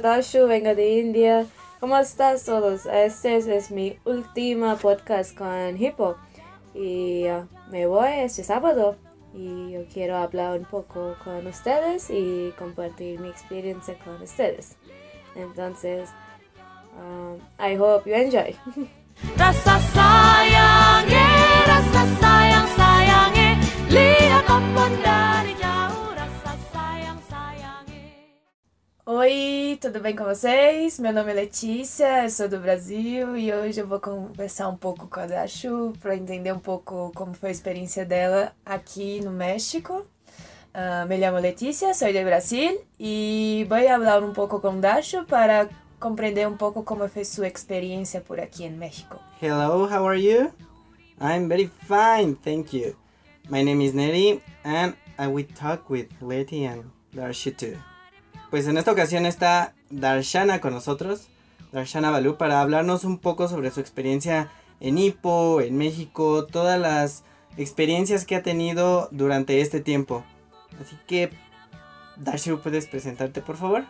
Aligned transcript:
soy 0.00 0.02
Dashu, 0.02 0.46
vengo 0.46 0.74
de 0.74 0.98
India. 0.98 1.46
¿Cómo 1.78 1.96
estás 1.98 2.44
todos? 2.44 2.86
Este 2.86 3.36
es, 3.36 3.70
mi 3.70 3.98
última 4.04 4.76
podcast 4.76 5.36
con 5.36 5.76
Hippo 5.76 6.16
y 6.74 7.26
uh, 7.28 7.46
me 7.70 7.86
voy 7.86 8.10
este 8.18 8.44
sábado 8.44 8.96
y 9.34 9.72
yo 9.72 9.80
quiero 9.92 10.16
hablar 10.16 10.58
un 10.58 10.64
poco 10.64 11.16
con 11.24 11.46
ustedes 11.46 12.08
y 12.10 12.52
compartir 12.58 13.20
mi 13.20 13.28
experiencia 13.28 13.96
con 13.98 14.20
ustedes. 14.22 14.76
Entonces, 15.34 16.08
um, 16.96 17.38
I 17.58 17.76
hope 17.76 18.08
you 18.08 18.14
enjoy. 18.14 18.56
Oi, 29.12 29.76
tudo 29.80 29.98
bem 29.98 30.14
com 30.14 30.22
vocês? 30.22 31.00
Meu 31.00 31.12
nome 31.12 31.32
é 31.32 31.34
Letícia, 31.34 32.22
eu 32.22 32.30
sou 32.30 32.48
do 32.48 32.60
Brasil 32.60 33.36
e 33.36 33.52
hoje 33.52 33.80
eu 33.80 33.86
vou 33.88 33.98
conversar 33.98 34.68
um 34.68 34.76
pouco 34.76 35.08
com 35.08 35.18
a 35.18 35.26
Dashu 35.26 35.92
para 36.00 36.14
entender 36.14 36.52
um 36.52 36.60
pouco 36.60 37.10
como 37.12 37.34
foi 37.34 37.48
a 37.48 37.52
experiência 37.52 38.04
dela 38.04 38.52
aqui 38.64 39.20
no 39.20 39.32
México. 39.32 40.06
Uh, 40.72 41.08
me 41.08 41.16
llamo 41.16 41.40
Letícia, 41.40 41.92
sou 41.92 42.12
de 42.12 42.24
Brasil 42.24 42.80
e 43.00 43.66
vou 43.68 43.80
falar 43.80 44.22
um 44.22 44.32
pouco 44.32 44.60
com 44.60 44.78
Dashu 44.78 45.24
para 45.24 45.68
comprender 45.98 46.46
un 46.46 46.56
poco 46.56 46.84
cómo 46.84 47.08
fue 47.08 47.24
su 47.24 47.42
experiencia 47.44 48.20
por 48.20 48.38
aquí 48.38 48.62
en 48.62 48.78
México. 48.78 49.18
Hello, 49.42 49.88
how 49.92 50.06
are 50.06 50.20
you? 50.20 50.52
I'm 51.20 51.48
very 51.48 51.68
fine, 51.88 52.36
thank 52.36 52.72
you. 52.72 52.94
My 53.48 53.64
name 53.64 53.84
is 53.84 53.92
Nelly 53.92 54.40
and 54.62 54.94
I 55.18 55.26
will 55.26 55.48
talk 55.56 55.90
with 55.90 56.06
Letty 56.20 56.64
and 56.64 56.84
Darshi 57.12 57.50
too. 57.50 57.89
Pues 58.50 58.66
en 58.66 58.76
esta 58.78 58.90
ocasión 58.90 59.26
está 59.26 59.74
Darshana 59.90 60.60
con 60.60 60.74
nosotros, 60.74 61.28
Darshana 61.70 62.10
Balú, 62.10 62.36
para 62.36 62.60
hablarnos 62.60 63.04
un 63.04 63.18
poco 63.18 63.46
sobre 63.46 63.70
su 63.70 63.78
experiencia 63.78 64.50
en 64.80 64.98
Ipo, 64.98 65.60
en 65.60 65.78
México, 65.78 66.46
todas 66.46 66.80
las 66.80 67.22
experiencias 67.56 68.24
que 68.24 68.34
ha 68.34 68.42
tenido 68.42 69.08
durante 69.12 69.60
este 69.60 69.80
tiempo. 69.80 70.24
Así 70.80 70.98
que, 71.06 71.30
Darshi, 72.16 72.52
¿puedes 72.56 72.88
presentarte 72.88 73.40
por 73.40 73.56
favor? 73.56 73.84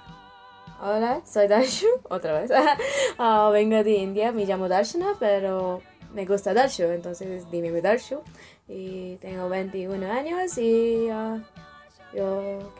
Hola, 0.82 1.22
soy 1.24 1.48
Darshu, 1.48 1.86
otra 2.10 2.38
vez. 2.38 2.50
uh, 2.50 3.50
vengo 3.52 3.82
de 3.82 3.92
India, 3.92 4.30
me 4.30 4.44
llamo 4.44 4.68
Darshana, 4.68 5.14
pero 5.18 5.80
me 6.12 6.26
gusta 6.26 6.52
Darshu, 6.52 6.84
entonces 6.84 7.50
dime 7.50 7.80
Darshu. 7.80 8.20
Y 8.68 9.16
tengo 9.16 9.48
21 9.48 10.12
años 10.12 10.58
y 10.58 11.08
uh, 11.10 11.40
yo. 12.14 12.72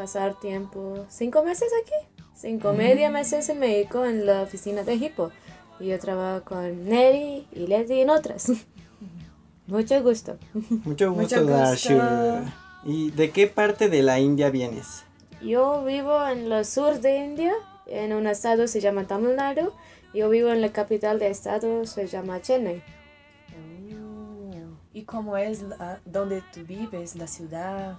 Pasar 0.00 0.40
tiempo, 0.40 1.04
cinco 1.10 1.44
meses 1.44 1.70
aquí, 1.82 2.24
cinco 2.34 2.72
mm. 2.72 2.76
media 2.78 3.10
meses 3.10 3.50
en 3.50 3.58
México 3.58 4.06
en 4.06 4.24
la 4.24 4.40
oficina 4.40 4.82
de 4.82 4.94
Hippo. 4.94 5.30
Y 5.78 5.88
yo 5.88 5.98
trabajo 5.98 6.42
con 6.42 6.84
Neri 6.88 7.46
y 7.52 7.66
Letty 7.66 8.00
en 8.00 8.08
otras. 8.08 8.50
Mucho 9.66 10.02
gusto. 10.02 10.38
Mucho 10.54 11.12
gusto, 11.12 11.42
Mucho 11.42 11.44
Darshu. 11.44 12.00
¿Y 12.86 13.10
de 13.10 13.30
qué 13.30 13.46
parte 13.46 13.90
de 13.90 14.02
la 14.02 14.18
India 14.18 14.48
vienes? 14.48 15.04
Yo 15.42 15.84
vivo 15.84 16.26
en 16.26 16.50
el 16.50 16.64
sur 16.64 16.98
de 17.02 17.18
India, 17.18 17.52
en 17.84 18.14
un 18.14 18.26
estado 18.26 18.68
se 18.68 18.80
llama 18.80 19.06
Tamil 19.06 19.36
Nadu. 19.36 19.70
Yo 20.14 20.30
vivo 20.30 20.48
en 20.48 20.62
la 20.62 20.72
capital 20.72 21.18
del 21.18 21.32
estado, 21.32 21.84
se 21.84 22.06
llama 22.06 22.40
Chennai. 22.40 22.82
Oh. 23.50 24.78
¿Y 24.94 25.02
cómo 25.02 25.36
es 25.36 25.62
donde 26.06 26.42
tú 26.54 26.64
vives, 26.64 27.16
la 27.16 27.26
ciudad? 27.26 27.98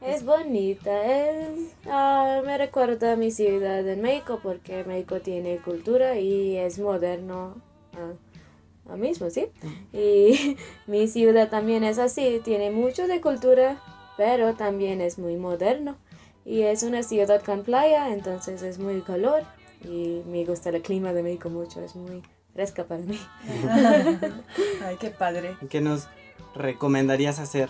Es 0.00 0.24
bonita, 0.24 1.04
es, 1.04 1.74
ah, 1.86 2.40
me 2.44 2.56
recuerda 2.56 3.12
a 3.12 3.16
mi 3.16 3.32
ciudad 3.32 3.86
en 3.86 4.00
México 4.00 4.38
porque 4.42 4.84
México 4.84 5.20
tiene 5.20 5.58
cultura 5.58 6.18
y 6.18 6.56
es 6.56 6.78
moderno. 6.78 7.56
Uh, 7.94 8.96
mismo, 8.96 9.28
¿sí? 9.28 9.46
Y 9.92 10.56
mi 10.86 11.08
ciudad 11.08 11.50
también 11.50 11.84
es 11.84 11.98
así, 11.98 12.40
tiene 12.42 12.70
mucho 12.70 13.06
de 13.06 13.20
cultura, 13.20 13.82
pero 14.16 14.54
también 14.54 15.00
es 15.00 15.18
muy 15.18 15.36
moderno. 15.36 15.96
Y 16.44 16.62
es 16.62 16.82
una 16.82 17.02
ciudad 17.02 17.42
con 17.42 17.62
playa, 17.62 18.12
entonces 18.12 18.62
es 18.62 18.78
muy 18.78 19.02
calor 19.02 19.42
y 19.84 20.22
me 20.26 20.44
gusta 20.44 20.70
el 20.70 20.80
clima 20.80 21.12
de 21.12 21.22
México 21.22 21.50
mucho, 21.50 21.82
es 21.82 21.94
muy 21.94 22.22
fresca 22.54 22.84
para 22.84 23.02
mí. 23.02 23.20
Ay, 24.84 24.96
qué 24.98 25.10
padre. 25.10 25.56
¿Qué 25.68 25.80
nos 25.80 26.08
recomendarías 26.54 27.38
hacer 27.38 27.68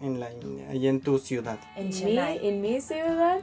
en 0.00 0.20
la 0.20 0.30
y 0.72 0.86
en 0.86 1.00
tu 1.00 1.18
ciudad? 1.18 1.58
En 1.76 1.88
mi, 1.88 2.18
en 2.18 2.60
mi 2.60 2.80
ciudad, 2.80 3.40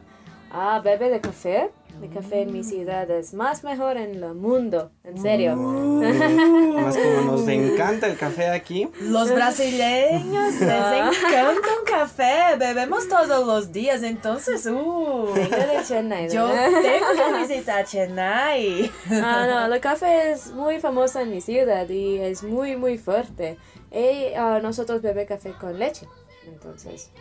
ah, 0.52 0.81
bebe 0.84 1.09
de 1.09 1.22
café. 1.22 1.72
El 2.02 2.09
café 2.09 2.41
en 2.41 2.52
mi 2.52 2.62
mm. 2.62 2.64
ciudad 2.64 3.12
es 3.12 3.34
más 3.34 3.64
mejor 3.64 3.97
en 3.97 4.24
el 4.24 4.34
mundo, 4.34 4.91
en 5.03 5.22
serio. 5.22 5.56
más 5.56 6.97
como 6.97 7.31
nos 7.31 7.47
encanta 7.47 8.08
el 8.08 8.18
café 8.18 8.50
aquí. 8.50 8.90
Los 9.00 9.31
brasileños 9.34 10.59
les 10.59 10.69
ah. 10.69 11.12
encanta 11.12 11.68
un 11.80 11.86
café, 11.86 12.58
bebemos 12.58 13.08
todos 13.08 13.46
los 13.46 13.72
días, 13.72 14.02
entonces, 14.02 14.66
uh. 14.66 15.34
de 15.34 15.84
Chennai. 15.88 16.30
Yo 16.30 16.50
tengo 16.50 17.08
que 17.16 17.47
visitar 17.47 17.85
Chennai. 17.85 18.91
Ah, 19.12 19.68
no, 19.68 19.74
el 19.74 19.80
café 19.80 20.31
es 20.31 20.52
muy 20.52 20.80
famoso 20.80 21.20
en 21.20 21.30
mi 21.30 21.41
ciudad 21.41 21.88
y 21.90 22.18
es 22.18 22.44
muy, 22.44 22.75
muy 22.75 22.97
fuerte. 22.97 23.58
Y 23.91 24.38
uh, 24.38 24.59
nosotros 24.62 25.03
bebemos 25.03 25.30
café 25.30 25.53
con 25.53 25.78
leche, 25.78 26.08
entonces 26.48 27.12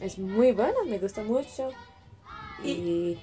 es 0.00 0.18
muy 0.18 0.52
bueno, 0.52 0.84
me 0.86 0.98
gusta 0.98 1.22
mucho. 1.22 1.70
y 2.64 3.18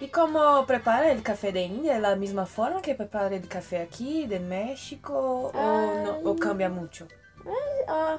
¿Y 0.00 0.08
cómo 0.08 0.64
prepara 0.66 1.12
el 1.12 1.22
café 1.22 1.52
de 1.52 1.62
India? 1.62 1.94
¿De 1.94 2.00
la 2.00 2.16
misma 2.16 2.46
forma 2.46 2.80
que 2.80 2.94
prepara 2.94 3.36
el 3.36 3.46
café 3.46 3.80
aquí, 3.80 4.26
de 4.26 4.40
México? 4.40 5.52
¿O, 5.54 6.22
no, 6.24 6.36
cambia 6.36 6.70
mucho? 6.70 7.06
Uh, 7.44 8.18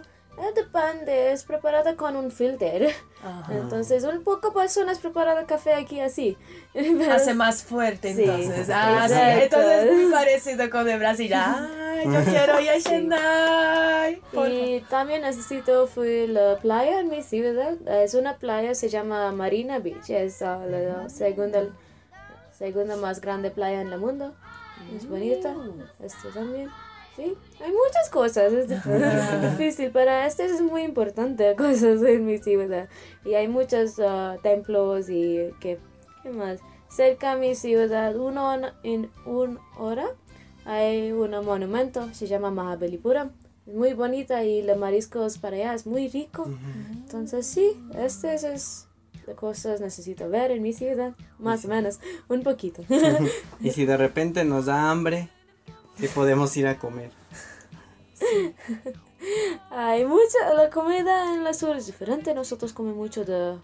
depende, 0.55 1.31
es 1.31 1.43
preparada 1.43 1.95
con 1.95 2.15
un 2.15 2.31
filter. 2.31 2.93
Entonces, 3.49 4.03
un 4.03 4.23
poco 4.23 4.53
personas 4.53 4.99
preparan 4.99 5.45
café 5.45 5.73
aquí 5.73 5.99
así. 5.99 6.37
Hace 7.11 7.33
más 7.33 7.63
fuerte 7.63 8.11
entonces. 8.11 8.69
Ah, 8.73 9.07
sí, 9.07 9.13
entonces 9.15 9.85
es 9.85 9.93
muy 9.93 10.11
parecido 10.11 10.69
con 10.69 10.89
el 10.89 10.99
Brasil. 10.99 11.31
Ay, 11.35 12.05
yo 12.05 12.23
quiero 12.23 12.59
ir 12.59 12.69
a 12.69 12.79
Chennai. 12.79 14.21
Y 14.49 14.81
también 14.89 15.21
necesito 15.21 15.87
fui 15.87 16.27
la 16.27 16.57
playa 16.57 16.99
en 16.99 17.09
mi 17.09 17.21
ciudad. 17.21 17.75
Es 17.87 18.13
una 18.13 18.37
playa, 18.37 18.73
se 18.73 18.89
llama 18.89 19.31
Marina 19.31 19.79
Beach. 19.79 20.09
Es 20.09 20.41
uh, 20.41 20.67
la 20.69 21.09
segunda, 21.09 21.63
segunda 22.57 22.95
más 22.95 23.21
grande 23.21 23.51
playa 23.51 23.81
en 23.81 23.93
el 23.93 23.99
mundo. 23.99 24.33
Es 24.95 25.07
bonita. 25.07 25.53
Mm. 25.53 26.03
Esto 26.03 26.29
también. 26.29 26.69
Sí, 27.21 27.37
hay 27.63 27.71
muchas 27.71 28.09
cosas, 28.09 28.51
es 28.51 28.67
difícil, 29.51 29.91
pero 29.93 30.11
este 30.11 30.45
es 30.45 30.59
muy 30.59 30.81
importante, 30.81 31.55
cosas 31.57 32.01
en 32.01 32.25
mi 32.25 32.39
ciudad. 32.39 32.89
Y 33.23 33.35
hay 33.35 33.47
muchos 33.47 33.99
uh, 33.99 34.39
templos 34.41 35.07
y 35.09 35.51
¿qué, 35.59 35.77
¿qué, 36.23 36.31
más. 36.31 36.61
Cerca 36.89 37.35
de 37.35 37.41
mi 37.41 37.53
ciudad, 37.53 38.15
uno 38.15 38.53
en 38.83 39.11
una 39.25 39.59
hora, 39.77 40.07
hay 40.65 41.11
un 41.11 41.29
monumento, 41.45 42.11
se 42.11 42.25
llama 42.25 42.49
Mahabalipuram. 42.49 43.31
Es 43.67 43.75
muy 43.75 43.93
bonita 43.93 44.43
y 44.43 44.63
los 44.63 44.77
mariscos 44.77 45.37
para 45.37 45.57
allá 45.57 45.73
es 45.75 45.85
muy 45.85 46.07
rico. 46.07 46.49
Entonces 46.91 47.45
sí, 47.45 47.79
este 47.95 48.33
es 48.33 48.87
de 49.27 49.35
cosas 49.35 49.79
necesito 49.79 50.27
ver 50.27 50.49
en 50.49 50.63
mi 50.63 50.73
ciudad, 50.73 51.13
más 51.37 51.65
o 51.65 51.67
menos, 51.67 51.99
un 52.27 52.41
poquito. 52.41 52.83
y 53.59 53.69
si 53.69 53.85
de 53.85 53.95
repente 53.95 54.43
nos 54.43 54.65
da 54.65 54.89
hambre, 54.89 55.29
que 56.01 56.09
podemos 56.09 56.57
ir 56.57 56.67
a 56.67 56.77
comer. 56.79 57.11
Hay 59.69 60.03
mucha, 60.03 60.53
la 60.55 60.69
comida 60.71 61.33
en 61.35 61.43
la 61.43 61.53
sur 61.53 61.77
es 61.77 61.85
diferente. 61.85 62.33
Nosotros 62.33 62.73
comemos 62.73 62.97
mucho 62.97 63.23
de 63.23 63.57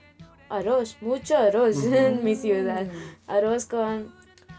arroz, 0.49 0.97
mucho 1.01 1.35
arroz 1.35 1.83
en 1.83 2.23
mi 2.23 2.35
ciudad. 2.35 2.87
Arroz 3.25 3.65
con, 3.65 4.13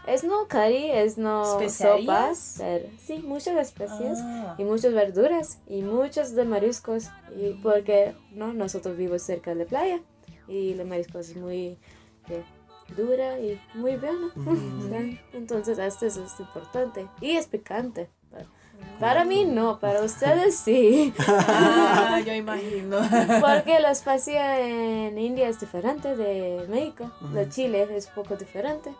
es 0.05 0.25
no 0.25 0.47
curry, 0.49 0.91
es 0.91 1.17
no 1.17 1.45
sopas, 1.69 2.55
pero 2.57 2.85
sí, 2.99 3.23
muchas 3.25 3.55
especias 3.57 4.19
ah. 4.21 4.55
y 4.57 4.65
muchas 4.65 4.93
verduras 4.93 5.59
y 5.67 5.81
muchos 5.81 6.35
de 6.35 6.43
mariscos. 6.43 7.05
Y 7.37 7.53
porque 7.63 8.13
no, 8.31 8.53
nosotros 8.53 8.97
vivimos 8.97 9.23
cerca 9.23 9.51
de 9.51 9.63
la 9.63 9.65
playa 9.65 10.01
y 10.49 10.73
los 10.73 10.85
mariscos 10.85 11.29
es 11.29 11.37
muy 11.37 11.77
dura 12.95 13.39
y 13.39 13.59
muy 13.73 13.95
buena. 13.95 14.29
Entonces, 15.33 15.77
esto 15.77 16.05
es 16.05 16.17
importante 16.39 17.07
y 17.21 17.31
es 17.31 17.47
picante. 17.47 18.09
Para 18.99 19.23
mí 19.23 19.45
no, 19.45 19.79
para 19.79 20.03
ustedes 20.03 20.57
sí. 20.57 21.13
Ah, 21.27 22.21
yo 22.25 22.33
imagino. 22.45 22.97
Porque 23.39 23.79
la 23.79 23.91
espacia 23.91 24.59
en 24.59 25.17
India 25.17 25.47
es 25.47 25.59
diferente 25.59 26.15
de 26.17 26.65
México. 26.67 27.09
De 27.33 27.47
Chile 27.49 27.87
es 27.95 28.07
un 28.07 28.15
poco 28.15 28.35
diferente. 28.35 28.93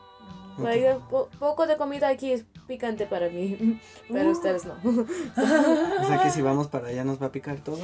Po- 1.09 1.29
poco 1.39 1.67
de 1.67 1.77
comida 1.77 2.07
aquí 2.07 2.31
es 2.31 2.45
picante 2.67 3.05
para 3.05 3.29
mí, 3.29 3.79
pero 4.11 4.29
ustedes 4.31 4.65
no. 4.65 4.73
O 4.83 6.07
sea 6.07 6.21
que 6.21 6.29
si 6.29 6.41
vamos 6.43 6.67
para 6.67 6.87
allá 6.89 7.03
nos 7.03 7.21
va 7.21 7.27
a 7.27 7.31
picar 7.31 7.57
todo. 7.57 7.79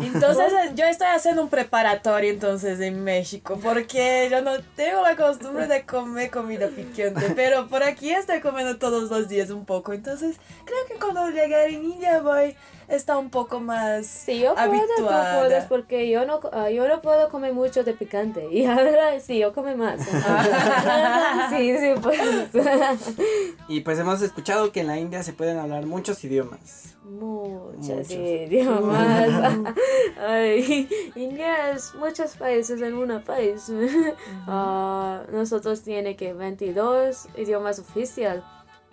Entonces 0.00 0.52
yo 0.74 0.86
estoy 0.86 1.08
haciendo 1.08 1.42
un 1.42 1.48
preparatorio 1.50 2.30
entonces 2.30 2.80
en 2.80 3.04
México 3.04 3.58
porque 3.62 4.28
yo 4.30 4.40
no 4.40 4.52
tengo 4.74 5.02
la 5.02 5.16
costumbre 5.16 5.66
de 5.66 5.84
comer 5.84 6.30
comida 6.30 6.68
picante, 6.68 7.30
pero 7.36 7.68
por 7.68 7.82
aquí 7.82 8.10
estoy 8.10 8.40
comiendo 8.40 8.78
todos 8.78 9.10
los 9.10 9.28
días 9.28 9.50
un 9.50 9.66
poco, 9.66 9.92
entonces 9.92 10.36
creo 10.64 10.78
que 10.88 10.94
cuando 10.94 11.28
llegue 11.28 11.66
en 11.74 11.84
India 11.84 12.20
voy 12.20 12.56
a 12.92 12.96
estar 12.96 13.16
un 13.16 13.30
poco 13.30 13.60
más 13.60 14.06
Sí, 14.06 14.40
yo 14.40 14.54
puedo, 14.54 14.66
tú 14.70 14.72
habituada. 15.08 15.40
puedes, 15.40 15.64
porque 15.64 16.08
yo 16.10 16.24
no, 16.26 16.40
ah, 16.52 16.70
yo 16.70 16.86
no 16.88 17.00
puedo 17.02 17.28
comer 17.30 17.52
mucho 17.52 17.84
de 17.84 17.92
picante. 17.94 18.48
Y 18.50 18.64
ahora 18.66 19.18
sí, 19.20 19.38
yo 19.38 19.52
come 19.52 19.74
más. 19.74 20.00
sí, 21.50 21.76
sí, 21.78 21.92
pues. 22.02 22.20
Y 23.68 23.80
pues 23.80 23.98
hemos 23.98 24.22
escuchado 24.22 24.72
que 24.72 24.80
en 24.80 24.86
la 24.88 24.98
India 24.98 25.22
se 25.22 25.32
pueden 25.32 25.58
hablar 25.58 25.86
muchos 25.86 26.22
idiomas. 26.24 26.96
Muchos 27.04 27.78
Muchos. 27.78 28.10
idiomas. 28.10 29.52
Ay, 30.26 30.88
India 31.16 31.70
es 31.72 31.94
muchos 31.96 32.36
países 32.36 32.80
en 32.80 32.94
un 32.94 33.22
país. 33.22 33.70
Ah, 34.46 35.22
nosotros 35.32 35.82
tiene 35.82 36.16
que 36.16 36.32
22 36.32 37.28
idiomas 37.36 37.78
oficial 37.80 38.44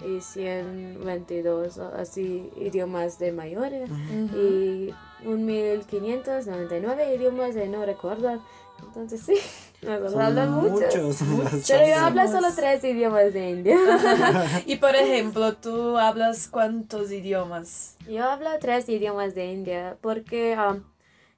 y 0.06 0.22
122 0.22 1.78
así 1.78 2.50
idiomas 2.58 3.20
de 3.20 3.32
mayores 3.32 3.90
y 4.36 4.94
1599 5.26 7.16
idiomas 7.16 7.54
de 7.56 7.68
no 7.68 7.86
recordar. 7.86 8.40
Entonces 8.82 9.22
sí, 9.22 9.36
hablan 10.20 10.52
muchos. 10.52 11.22
muchos. 11.24 11.66
Pero 11.68 11.86
yo 11.88 11.96
hablo 11.98 12.28
solo 12.28 12.48
tres 12.56 12.84
idiomas 12.84 13.34
de 13.34 13.50
India. 13.50 13.78
Y 14.66 14.78
por 14.78 14.96
ejemplo, 14.96 15.54
¿tú 15.56 15.98
hablas 15.98 16.48
cuántos 16.48 17.12
idiomas? 17.12 17.96
Yo 18.08 18.24
hablo 18.24 18.50
tres 18.62 18.88
idiomas 18.88 19.36
de 19.36 19.52
India 19.52 19.98
porque 20.02 20.58
um, 20.58 20.82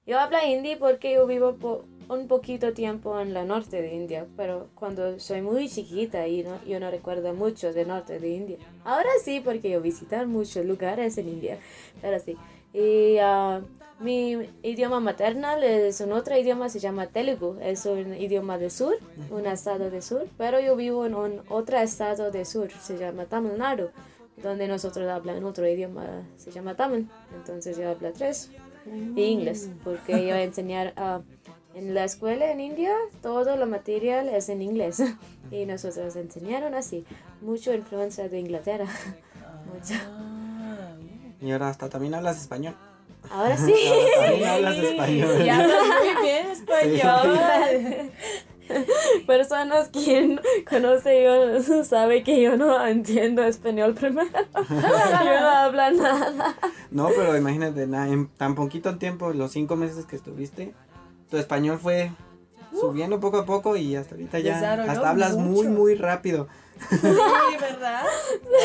yo 0.05 0.19
hablo 0.19 0.37
hindi 0.45 0.75
porque 0.75 1.13
yo 1.15 1.25
vivo 1.25 1.55
po- 1.55 1.85
un 2.11 2.27
poquito 2.27 2.73
tiempo 2.73 3.19
en 3.21 3.33
la 3.33 3.45
norte 3.45 3.81
de 3.81 3.95
India, 3.95 4.27
pero 4.35 4.67
cuando 4.75 5.17
soy 5.17 5.41
muy 5.41 5.69
chiquita 5.69 6.27
y 6.27 6.43
no, 6.43 6.61
yo 6.65 6.77
no 6.79 6.91
recuerdo 6.91 7.33
mucho 7.33 7.71
del 7.71 7.87
norte 7.87 8.19
de 8.19 8.29
India. 8.29 8.57
Ahora 8.83 9.09
sí, 9.23 9.39
porque 9.39 9.69
yo 9.69 9.79
visité 9.81 10.25
muchos 10.25 10.65
lugares 10.65 11.17
en 11.17 11.29
India, 11.29 11.57
pero 12.01 12.19
sí. 12.19 12.35
Y 12.73 13.17
uh, 13.19 13.63
mi 14.03 14.49
idioma 14.61 14.99
maternal 14.99 15.63
es 15.63 16.01
un 16.01 16.11
otro 16.11 16.37
idioma, 16.37 16.67
se 16.67 16.79
llama 16.79 17.07
Telugu, 17.07 17.57
es 17.61 17.85
un 17.85 18.13
idioma 18.13 18.57
del 18.57 18.71
sur, 18.71 18.97
un 19.29 19.45
estado 19.45 19.89
del 19.89 20.03
sur, 20.03 20.27
pero 20.37 20.59
yo 20.59 20.75
vivo 20.75 21.05
en 21.05 21.15
un 21.15 21.41
otro 21.47 21.77
estado 21.77 22.29
del 22.29 22.45
sur, 22.45 22.69
se 22.71 22.97
llama 22.97 23.25
Tamil 23.25 23.57
Nadu 23.57 23.89
donde 24.41 24.67
nosotros 24.67 25.07
hablan 25.09 25.43
otro 25.43 25.67
idioma, 25.67 26.23
se 26.37 26.51
llama 26.51 26.75
Tamil. 26.75 27.07
Entonces 27.35 27.77
yo 27.77 27.89
hablo 27.89 28.11
tres. 28.11 28.49
Y 29.15 29.21
inglés, 29.25 29.69
porque 29.83 30.25
yo 30.25 30.33
enseñar 30.33 30.93
ah, 30.97 31.21
en 31.73 31.93
la 31.93 32.03
escuela 32.03 32.51
en 32.51 32.59
India, 32.59 32.91
todo 33.21 33.55
lo 33.55 33.65
material 33.67 34.29
es 34.29 34.49
en 34.49 34.61
inglés. 34.61 35.01
Y 35.51 35.65
nosotros 35.65 36.15
enseñaron 36.15 36.73
así. 36.75 37.03
Mucho 37.41 37.73
influencia 37.73 38.29
de 38.29 38.39
Inglaterra. 38.39 38.85
Mucho. 39.65 39.95
Y 41.41 41.51
ahora 41.51 41.67
hasta 41.67 41.89
también 41.89 42.13
hablas 42.13 42.39
español. 42.39 42.73
Ahora 43.29 43.57
sí. 43.65 43.73
Ahora 44.15 44.25
también 44.29 44.49
hablas 44.49 44.77
español. 44.77 45.45
Y 45.45 45.49
hablas 45.49 45.77
muy 45.87 46.23
bien 46.23 46.47
español. 46.47 48.11
Personas 49.27 49.89
quien 49.89 50.39
conoce 50.69 51.23
yo 51.25 51.83
sabe 51.83 52.23
que 52.23 52.41
yo 52.41 52.55
no 52.55 52.85
entiendo 52.87 53.43
español 53.43 53.93
primero. 53.93 54.29
yo 54.69 54.75
no 54.79 55.49
hablo 55.49 55.91
nada. 55.91 56.55
No, 56.91 57.09
pero 57.09 57.35
imagínate, 57.35 57.87
na- 57.87 58.07
en 58.07 58.27
tan 58.29 58.55
poquito 58.55 58.97
tiempo, 58.97 59.33
los 59.33 59.51
cinco 59.51 59.75
meses 59.75 60.05
que 60.05 60.15
estuviste, 60.15 60.73
tu 61.31 61.37
español 61.37 61.79
fue 61.81 62.11
subiendo 62.79 63.19
poco 63.19 63.39
a 63.39 63.45
poco 63.45 63.75
y 63.75 63.95
hasta 63.95 64.15
ahorita 64.15 64.39
ya, 64.39 64.73
hasta 64.83 65.09
hablas 65.09 65.35
muy, 65.37 65.67
mucho. 65.67 65.69
muy 65.69 65.95
rápido. 65.95 66.47
Sí, 66.89 66.97
¿verdad? 67.59 68.03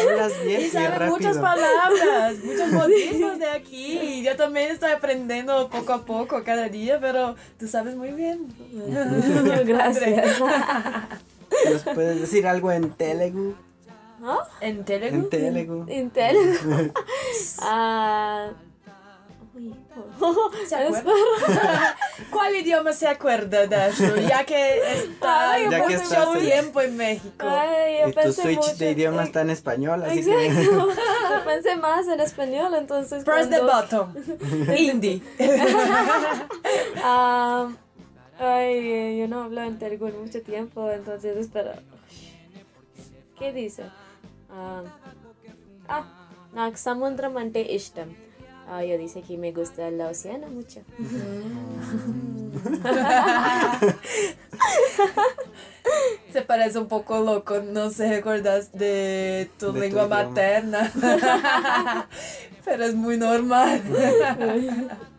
Hablas 0.09 0.33
bien 0.45 0.61
Y 0.63 0.65
y 0.65 0.71
sabe 0.71 0.89
rápido. 0.89 1.11
muchas 1.11 1.39
palabras, 1.39 2.35
muchos 2.45 2.73
modismos 2.73 3.39
de 3.39 3.51
aquí. 3.51 3.99
Y 3.99 4.23
yo 4.25 4.37
también 4.37 4.71
estoy 4.71 4.93
aprendiendo 4.93 5.69
poco 5.69 5.93
a 5.93 6.05
poco 6.05 6.43
cada 6.43 6.69
día, 6.69 6.99
pero 7.01 7.37
tú 7.59 7.69
sabes 7.69 7.95
muy 7.95 8.13
bien. 8.13 8.47
Gracias. 9.67 10.41
¿Nos 11.73 11.83
puedes 11.83 12.21
decir 12.21 12.47
algo 12.47 12.73
en 12.73 12.91
Telugu? 12.91 13.55
¿No? 14.21 14.39
¿En 14.61 14.85
Telugu? 14.85 15.15
En 15.15 15.31
Telugu. 15.31 15.93
Intel. 15.93 16.37
Ah. 17.61 18.51
uy, 19.56 19.74
¿Se 20.70 20.76
acuerda? 20.76 21.12
¿Cuál 22.32 22.56
idioma 22.56 22.92
se 22.94 23.08
acuerda 23.08 23.68
de 23.68 23.88
eso? 23.90 24.16
Ya 24.32 24.44
que 24.46 24.62
está 25.00 25.52
Ay, 25.52 25.64
Ya 25.70 25.78
que 25.88 25.94
mucho 25.98 26.04
estás 26.04 26.36
en- 26.36 26.42
tiempo 26.42 26.82
en 26.82 26.98
México. 26.98 27.46
Ay, 27.48 28.00
yo 28.02 28.08
Y 28.08 28.12
tu 28.12 28.16
pensé 28.20 28.42
switch 28.44 28.58
mucho 28.58 28.76
de 28.78 28.92
idioma 28.92 29.22
en- 29.22 29.28
está 29.28 29.42
en 29.42 29.50
español, 29.50 30.04
así 30.06 30.24
que... 30.24 30.46
Exacto. 30.48 30.88
Yo 31.32 31.46
pensé 31.46 31.76
más 31.78 32.08
en 32.08 32.20
español, 32.30 32.72
entonces. 32.76 33.24
Press 33.24 33.50
the 33.50 33.60
cuando- 33.60 34.06
button. 34.08 34.78
Indie. 34.78 35.22
Ah, 37.04 37.70
ay, 38.40 38.74
eh, 39.00 39.18
yo 39.20 39.28
no 39.28 39.44
hablo 39.44 39.62
en 39.64 39.78
Telugu 39.80 40.08
en 40.08 40.22
mucho 40.22 40.42
tiempo, 40.42 40.90
entonces 40.92 41.38
espera. 41.38 41.76
¿Qué 43.38 43.52
dice? 43.54 43.84
Ah, 44.54 44.84
ah, 45.90 46.04
నాకు 46.58 46.78
సముద్రం 46.88 47.34
అంటే 47.42 47.62
ఇష్టం 47.76 48.08
Ah, 48.69 48.85
yo 48.85 48.99
dice 48.99 49.23
que 49.23 49.39
me 49.39 49.53
gusta 49.53 49.87
el 49.87 50.01
océano 50.01 50.49
mucho. 50.49 50.81
Se 56.33 56.43
parece 56.43 56.79
un 56.79 56.89
poco 56.89 57.21
loco, 57.21 57.61
no 57.61 57.91
sé, 57.91 58.09
recuerdas 58.09 58.73
de 58.73 59.51
tu 59.59 59.73
De 59.73 59.81
lengua 59.81 60.09
materna. 60.09 60.91
Pero 62.65 62.85
es 62.85 62.95
muy 62.95 63.17
normal. 63.17 63.83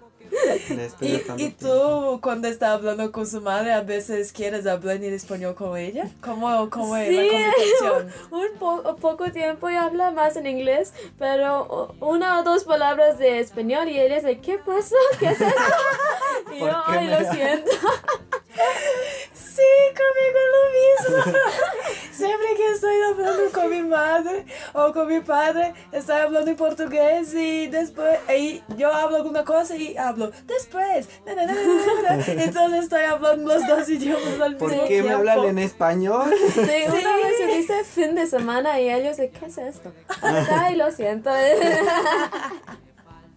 ¿Y, 1.02 1.06
y 1.06 1.20
tiempo. 1.20 1.58
tú, 1.60 2.20
cuando 2.22 2.48
estás 2.48 2.70
hablando 2.72 3.12
con 3.12 3.26
su 3.28 3.42
madre, 3.42 3.74
a 3.74 3.82
veces 3.82 4.32
quieres 4.32 4.66
hablar 4.68 4.96
en 4.98 5.14
español 5.14 5.56
con 5.56 5.78
ella? 5.78 6.10
¿Cómo, 6.22 6.70
cómo 6.70 6.96
es 6.98 7.08
Sí. 7.10 7.16
la 7.16 7.24
comunicación? 7.32 8.14
Un 8.32 8.60
po- 8.60 8.96
poco 8.98 9.32
tiempo 9.32 9.70
yo 9.70 9.80
hablo 9.80 10.12
más 10.12 10.36
en 10.36 10.48
inglés, 10.48 10.94
pero 11.20 11.96
una 12.00 12.40
o 12.40 12.44
dos 12.44 12.64
palabras 12.64 13.18
de 13.20 13.40
español 13.40 13.90
y 13.90 14.00
él 14.00 14.14
dice, 14.14 14.40
¿qué 14.40 14.58
pasa? 14.60 14.96
¿Qué 15.20 15.28
es 15.30 15.42
eso? 15.42 15.56
y 16.56 16.60
¿Por 16.60 16.70
yo, 16.70 16.84
ay, 16.88 17.08
lo 17.08 17.32
siento. 17.32 17.72
Sí, 19.34 19.64
conmigo 19.96 20.40
es 20.46 21.14
lo 21.16 21.24
mismo. 21.26 21.40
Siempre 22.18 22.48
que 22.56 22.72
estoy 22.72 22.96
hablando 23.12 23.52
con 23.54 23.70
mi 23.70 23.82
madre 23.84 24.46
o 24.74 24.92
con 24.92 25.08
mi 25.08 25.20
padre, 25.20 25.74
estoy 25.92 26.16
hablando 26.16 26.50
en 26.50 26.58
portugués 26.58 27.32
y 27.36 27.68
después 27.68 28.20
y 28.36 28.64
yo 28.76 28.92
hablo 28.92 29.18
alguna 29.18 29.44
cosa 29.44 29.76
y 29.76 29.96
hablo 29.98 30.32
después. 30.48 31.08
Na, 31.28 31.36
na, 31.36 31.46
na. 31.46 31.54
Entonces 32.28 32.84
estoy 32.86 33.04
hablando 33.04 33.54
los 33.54 33.68
dos 33.68 33.88
idiomas 33.88 34.42
al 34.42 34.58
¿Por 34.58 34.72
mismo 34.72 34.88
qué 34.88 35.04
me 35.04 35.12
hablan 35.12 35.46
en 35.46 35.60
español? 35.60 36.34
Sí, 36.48 36.84
una 36.88 37.16
vez 37.18 37.38
se 37.38 37.46
dice 37.46 37.84
fin 37.84 38.16
de 38.16 38.26
semana 38.26 38.80
y 38.80 38.90
ellos 38.90 39.18
dicen, 39.18 39.32
¿qué 39.32 39.46
es 39.46 39.58
esto? 39.58 39.94
Ay, 40.22 40.76
lo 40.76 40.92
siento. 40.92 41.30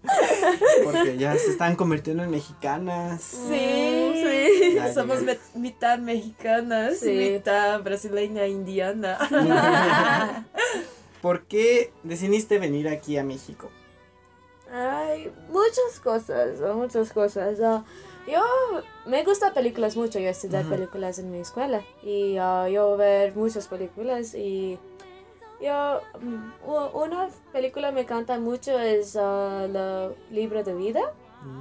Porque 0.84 1.16
ya 1.18 1.36
se 1.36 1.50
están 1.50 1.76
convirtiendo 1.76 2.22
en 2.22 2.30
mexicanas. 2.30 3.22
Sí, 3.22 4.12
Sí. 4.14 4.72
Ya 4.74 4.92
Somos 4.92 5.22
me- 5.22 5.38
mitad 5.54 5.98
mexicanas, 5.98 6.98
Sí. 6.98 7.10
mitad 7.32 7.82
brasileña, 7.82 8.46
indiana. 8.46 9.18
¿Por 11.22 11.44
qué 11.44 11.92
decidiste 12.02 12.58
venir 12.58 12.88
aquí 12.88 13.18
a 13.18 13.24
México? 13.24 13.70
Ay, 14.72 15.30
muchas 15.48 15.98
cosas, 16.02 16.60
muchas 16.74 17.12
cosas. 17.12 17.58
Ah, 17.60 17.84
yo 18.30 18.40
me 19.06 19.24
gusta 19.24 19.52
películas 19.52 19.96
mucho, 19.96 20.18
yo 20.20 20.28
estudié 20.28 20.62
películas 20.64 21.18
en 21.18 21.30
mi 21.32 21.38
escuela 21.40 21.82
y 22.02 22.36
ah, 22.38 22.68
yo 22.68 22.96
ver 22.96 23.34
muchas 23.34 23.66
películas 23.66 24.34
y 24.34 24.78
yo 25.60 26.00
mm, 26.20 26.70
una 26.94 27.28
película 27.52 27.92
me 27.92 28.02
encanta 28.02 28.38
mucho 28.38 28.78
es 28.78 29.16
ah, 29.16 29.66
la 29.70 30.10
libro 30.30 30.62
de 30.62 30.74
vida. 30.74 31.00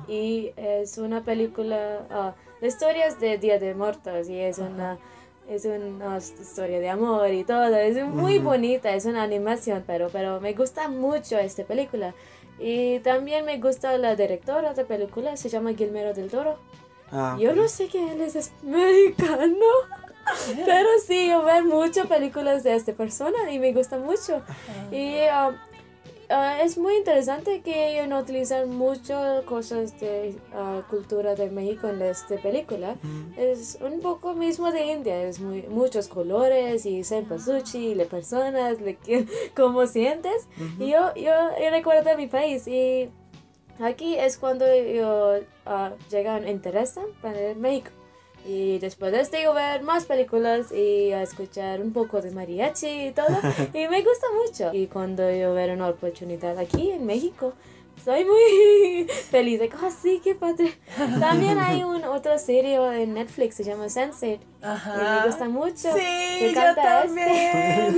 Y 0.09 0.51
es 0.57 0.97
una 0.97 1.23
película 1.23 2.05
ah, 2.09 2.33
la 2.59 2.67
historia 2.67 3.07
es 3.07 3.19
de 3.19 3.37
Día 3.37 3.59
de 3.59 3.73
Muertos 3.73 4.27
y 4.29 4.37
es 4.37 4.57
una 4.57 4.97
es 5.47 5.65
una 5.65 6.17
historia 6.17 6.79
de 6.79 6.89
amor 6.89 7.31
y 7.31 7.43
todo. 7.43 7.75
Es 7.75 8.05
muy 8.05 8.39
bonita 8.39 8.93
es 8.93 9.05
una 9.05 9.23
animación 9.23 9.83
pero 9.87 10.09
pero 10.09 10.41
me 10.41 10.53
gusta 10.53 10.89
mucho 10.89 11.37
esta 11.37 11.63
película. 11.63 12.13
Y 12.59 12.99
también 12.99 13.45
me 13.45 13.57
gusta 13.57 13.97
la 13.97 14.15
directora 14.15 14.73
de 14.73 14.83
película 14.83 15.37
se 15.37 15.47
llama 15.47 15.71
Guillermo 15.71 16.13
del 16.13 16.29
Toro. 16.29 16.57
Ah, 17.11 17.37
yo 17.39 17.55
no 17.55 17.67
sé 17.67 17.87
que 17.87 18.11
él 18.11 18.21
es, 18.21 18.35
es 18.35 18.51
mexicano 18.61 19.65
Pero 20.65 20.89
sí, 21.05 21.27
yo 21.27 21.43
veo 21.43 21.63
muchas 21.65 22.07
películas 22.07 22.63
de 22.63 22.75
esta 22.75 22.93
persona 22.93 23.51
y 23.51 23.59
me 23.59 23.73
gusta 23.73 23.97
mucho. 23.97 24.41
Y 24.91 25.21
um, 25.27 25.55
uh, 26.29 26.61
es 26.61 26.77
muy 26.77 26.95
interesante 26.95 27.61
que 27.61 27.93
ellos 27.93 28.07
no 28.07 28.19
utilizan 28.19 28.69
muchas 28.69 29.43
cosas 29.43 29.99
de 29.99 30.35
uh, 30.53 30.81
cultura 30.89 31.35
de 31.35 31.49
México 31.49 31.87
en 31.87 32.01
esta 32.01 32.35
película. 32.37 32.95
Es 33.37 33.77
un 33.81 34.01
poco 34.01 34.33
mismo 34.33 34.71
de 34.71 34.85
India, 34.85 35.21
es 35.23 35.39
muy, 35.39 35.63
muchos 35.63 36.07
colores 36.07 36.85
y 36.85 37.03
cempasúchil, 37.03 37.97
las 37.97 38.07
personas, 38.07 38.79
le, 38.81 38.97
cómo 39.55 39.87
sientes. 39.87 40.47
Y 40.79 40.89
yo, 40.89 41.13
yo, 41.15 41.31
yo 41.61 41.69
recuerdo 41.71 42.15
mi 42.17 42.27
país 42.27 42.67
y 42.67 43.09
aquí 43.79 44.15
es 44.15 44.37
cuando 44.37 44.65
yo 44.67 45.39
uh, 45.65 46.09
llegan 46.09 46.47
interés 46.47 46.95
para 47.21 47.53
México. 47.55 47.91
Y 48.45 48.79
después 48.79 49.11
de 49.11 49.21
esto 49.21 49.37
yo 49.41 49.53
ver 49.53 49.83
más 49.83 50.05
películas 50.05 50.71
y 50.71 51.11
a 51.11 51.21
escuchar 51.21 51.81
un 51.81 51.93
poco 51.93 52.21
de 52.21 52.31
mariachi 52.31 53.07
y 53.07 53.11
todo. 53.11 53.27
y 53.73 53.87
me 53.87 54.01
gusta 54.01 54.27
mucho. 54.45 54.73
Y 54.73 54.87
cuando 54.87 55.23
yo 55.31 55.53
veo 55.53 55.73
una 55.73 55.89
oportunidad 55.89 56.57
aquí 56.57 56.91
en 56.91 57.05
México, 57.05 57.53
soy 58.03 58.25
muy 58.25 59.07
feliz. 59.29 59.59
De, 59.59 59.69
oh, 59.83 59.91
sí, 59.91 60.21
qué 60.23 60.35
padre. 60.35 60.73
También 61.19 61.59
hay 61.59 61.83
un, 61.83 62.03
otra 62.05 62.37
serie 62.37 62.75
en 63.01 63.13
Netflix, 63.13 63.55
se 63.55 63.63
llama 63.63 63.85
Sense8. 63.85 64.39
Ajá. 64.61 64.93
Y 64.95 65.19
me 65.19 65.27
gusta 65.27 65.49
mucho. 65.49 65.93
Sí, 65.93 65.99
Me 65.99 66.39
yo 66.41 66.47
encanta 66.49 67.03
también. 67.03 67.97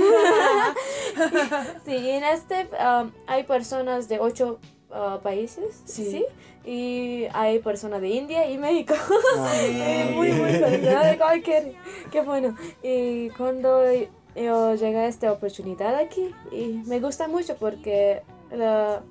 Sí, 1.84 1.92
y 1.92 2.10
en 2.10 2.24
este 2.24 2.68
um, 2.72 3.10
hay 3.26 3.44
personas 3.44 4.08
de 4.08 4.20
ocho 4.20 4.58
uh, 4.92 5.20
países, 5.20 5.82
Sí. 5.84 6.10
sí. 6.10 6.24
Y 6.64 7.26
hay 7.32 7.58
personas 7.58 8.00
de 8.00 8.08
India 8.08 8.48
y 8.48 8.56
México. 8.58 8.94
Ay. 9.38 10.12
muy, 10.14 10.30
muy 10.32 10.52
feliz. 10.52 10.88
Ay, 11.20 11.42
qué, 11.42 12.20
bueno. 12.20 12.56
Y 12.82 13.30
cuando 13.30 13.82
yo 14.36 14.74
llegué 14.74 14.98
a 14.98 15.06
esta 15.08 15.32
oportunidad 15.32 15.94
aquí, 15.96 16.32
y 16.52 16.82
me 16.86 17.00
gusta 17.00 17.26
mucho 17.26 17.56
porque 17.56 18.22
la 18.50 19.02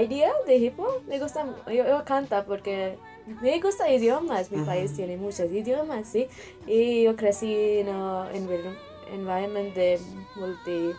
idea 0.00 0.32
de 0.46 0.56
hip 0.56 0.78
hop 0.78 1.02
me 1.06 1.18
gusta, 1.18 1.46
yo, 1.66 1.86
yo 1.86 2.04
canta 2.04 2.44
porque 2.44 2.98
me 3.40 3.60
gusta 3.60 3.90
idiomas, 3.90 4.50
mi 4.50 4.62
país 4.64 4.94
tiene 4.94 5.16
muchos 5.16 5.50
idiomas, 5.50 6.08
¿sí? 6.08 6.28
Y 6.66 7.04
yo 7.04 7.16
crecí 7.16 7.78
en 7.78 7.88
un 7.88 8.26
environment 9.12 9.74
de 9.74 10.00
multi, 10.36 10.90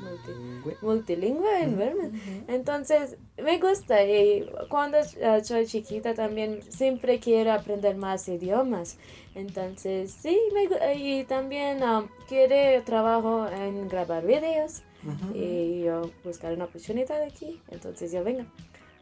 multi, 0.00 0.76
multilingüe 0.82 1.62
environment. 1.62 2.14
Entonces, 2.48 3.16
me 3.42 3.58
gusta 3.58 4.04
y 4.04 4.50
cuando 4.68 4.98
uh, 4.98 5.44
soy 5.44 5.66
chiquita 5.66 6.14
también 6.14 6.60
siempre 6.68 7.18
quiero 7.18 7.52
aprender 7.52 7.96
más 7.96 8.28
idiomas. 8.28 8.98
Entonces, 9.34 10.10
sí, 10.10 10.38
me, 10.52 10.94
y 10.94 11.24
también 11.24 11.82
um, 11.82 12.08
quiere 12.28 12.80
trabajo 12.82 13.48
en 13.48 13.88
grabar 13.88 14.26
videos 14.26 14.82
y 15.34 15.82
yo 15.84 16.10
buscar 16.24 16.52
una 16.52 16.64
oportunidad 16.66 17.22
aquí. 17.22 17.60
Entonces, 17.70 18.12
yo 18.12 18.22
vengo. 18.22 18.44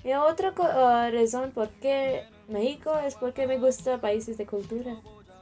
Y 0.04 0.12
otra 0.12 0.54
uh, 0.56 1.12
razón 1.12 1.50
por 1.50 1.68
qué 1.80 2.22
México 2.48 2.96
es 3.04 3.14
porque 3.14 3.46
me 3.46 3.58
gusta 3.58 4.00
países 4.00 4.38
de 4.38 4.46
cultura. 4.46 4.96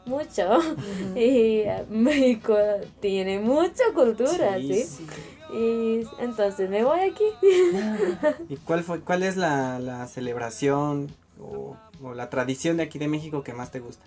Mucho. 0.07 0.59
Y 1.17 1.65
México 1.89 2.57
tiene 3.01 3.39
mucha 3.41 3.85
cultura, 3.95 4.57
¿sí? 4.59 4.83
Sí, 4.83 5.07
Y 5.53 6.07
entonces 6.19 6.69
me 6.69 6.85
voy 6.85 7.01
aquí. 7.01 7.25
¿Y 8.49 8.57
cuál 8.57 8.83
fue, 8.83 9.01
cuál 9.01 9.23
es 9.23 9.37
la, 9.37 9.79
la 9.79 10.07
celebración 10.09 11.09
o, 11.41 11.77
o 12.03 12.15
la 12.15 12.31
tradición 12.31 12.77
de 12.77 12.83
aquí 12.85 12.99
de 12.99 13.09
México 13.09 13.43
que 13.43 13.53
más 13.53 13.71
te 13.71 13.81
gusta? 13.81 14.05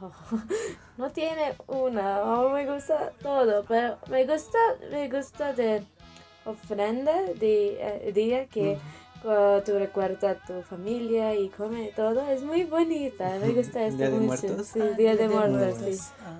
No 0.96 1.10
tiene 1.10 1.54
una, 1.66 2.22
oh, 2.22 2.50
me 2.50 2.70
gusta 2.70 3.12
todo, 3.22 3.64
pero 3.66 3.96
me 4.10 4.26
gusta, 4.26 4.58
me 4.90 5.08
gusta 5.08 5.54
de 5.54 5.82
ofrenda 6.44 7.22
de 7.38 7.78
eh, 7.80 8.12
día 8.12 8.46
que 8.46 8.76
uh, 9.24 9.60
tú 9.64 9.78
recuerdas 9.78 10.24
a 10.24 10.34
tu 10.46 10.60
familia 10.62 11.34
y 11.34 11.48
come 11.48 11.90
todo, 11.96 12.20
es 12.28 12.42
muy 12.42 12.64
bonita, 12.64 13.38
me 13.40 13.52
gusta 13.52 13.82
esto 13.86 13.96
¿Día 13.96 14.10
de 14.10 14.18
mucho. 14.18 14.26
Muertos? 14.26 14.66
Sí, 14.66 14.80
Día 14.98 15.16
de 15.16 15.28
Muertos, 15.28 15.74
sí. 15.78 15.98
Ah. 16.22 16.38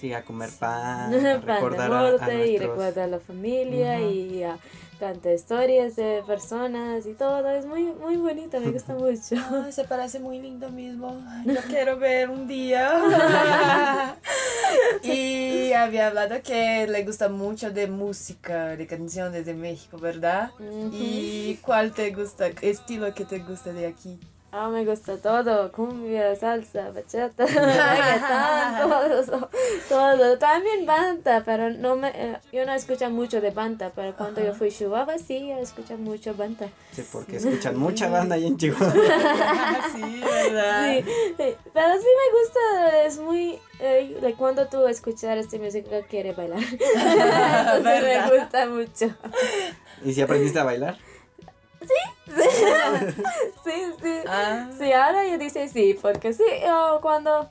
Sí, 0.00 0.12
a 0.14 0.22
comer 0.22 0.50
pan, 0.58 1.08
a 1.08 1.10
Pan 1.10 1.22
de 1.22 1.38
recordar 1.40 1.92
a, 1.92 1.98
a 1.98 2.00
muerte 2.00 2.34
y 2.34 2.38
nuestros... 2.50 2.70
recuerda 2.70 3.04
a 3.04 3.06
la 3.06 3.20
familia 3.20 4.00
y 4.00 4.44
uh, 4.44 4.56
canta 4.98 5.32
historias 5.32 5.96
de 5.96 6.22
personas 6.26 7.04
y 7.06 7.12
todo, 7.12 7.48
es 7.50 7.66
muy, 7.66 7.84
muy 7.84 8.16
bonita, 8.16 8.60
me 8.60 8.70
gusta 8.70 8.94
mucho. 8.98 9.36
Ay, 9.64 9.72
se 9.72 9.84
parece 9.84 10.18
muy 10.18 10.38
lindo 10.40 10.70
mismo. 10.70 11.22
Ay, 11.28 11.54
Lo 11.54 11.60
quiero 11.68 11.98
ver 11.98 12.30
un 12.30 12.46
día. 12.48 14.16
y 15.02 15.72
había 15.72 16.06
hablado 16.08 16.40
que 16.42 16.86
le 16.86 17.04
gusta 17.04 17.28
mucho 17.28 17.70
de 17.70 17.86
música, 17.86 18.76
de 18.76 18.86
canciones 18.86 19.44
de 19.44 19.54
México, 19.54 19.98
¿verdad? 19.98 20.50
¿Y 20.92 21.56
cuál 21.62 21.92
te 21.92 22.10
gusta, 22.12 22.48
estilo 22.62 23.12
que 23.14 23.24
te 23.24 23.38
gusta 23.40 23.72
de 23.72 23.86
aquí? 23.86 24.18
Ah, 24.52 24.68
me 24.68 24.84
gusta 24.84 25.16
todo, 25.16 25.70
cumbia, 25.70 26.34
salsa, 26.34 26.90
bachata, 26.90 27.46
reggaetón, 27.46 28.90
todo, 28.90 29.48
todo. 29.88 30.38
También 30.38 30.84
banda, 30.86 31.42
pero 31.44 31.70
no 31.70 31.94
me, 31.94 32.08
eh, 32.08 32.36
yo 32.52 32.66
no 32.66 32.72
escucho 32.72 33.08
mucho 33.10 33.40
de 33.40 33.52
banda, 33.52 33.92
pero 33.94 34.12
cuando 34.16 34.40
yo 34.44 34.52
fui 34.52 34.66
a 34.66 34.70
Chihuahua 34.72 35.18
sí, 35.18 35.48
yo 35.48 35.56
escucho 35.58 35.96
mucho 35.98 36.34
banda. 36.34 36.68
Sí, 36.90 37.04
porque 37.12 37.36
escuchan 37.36 37.78
mucha 37.78 38.08
banda 38.08 38.34
ahí 38.34 38.46
en 38.48 38.56
Chihuahua. 38.58 38.92
sí, 39.94 40.20
¿verdad? 40.20 40.94
Sí, 40.96 41.04
pero 41.72 41.94
sí 42.00 42.06
me 42.20 42.40
gusta, 42.40 43.04
es 43.06 43.18
muy, 43.18 43.56
eh, 43.78 44.18
de 44.20 44.34
cuando 44.34 44.66
tú 44.66 44.84
escuchas 44.88 45.38
esta 45.38 45.58
música 45.58 46.02
quieres 46.08 46.36
bailar. 46.36 46.58
Me 47.84 48.38
gusta 48.38 48.66
mucho. 48.66 49.14
¿Y 50.04 50.12
si 50.12 50.22
aprendiste 50.22 50.58
a 50.58 50.64
bailar? 50.64 50.96
Sí, 53.64 53.72
sí. 54.02 54.20
Ah. 54.26 54.68
Sí, 54.76 54.92
ahora 54.92 55.26
yo 55.26 55.38
dice 55.38 55.68
sí, 55.68 55.98
porque 56.00 56.32
sí, 56.32 56.44
yo 56.66 57.00
cuando, 57.00 57.50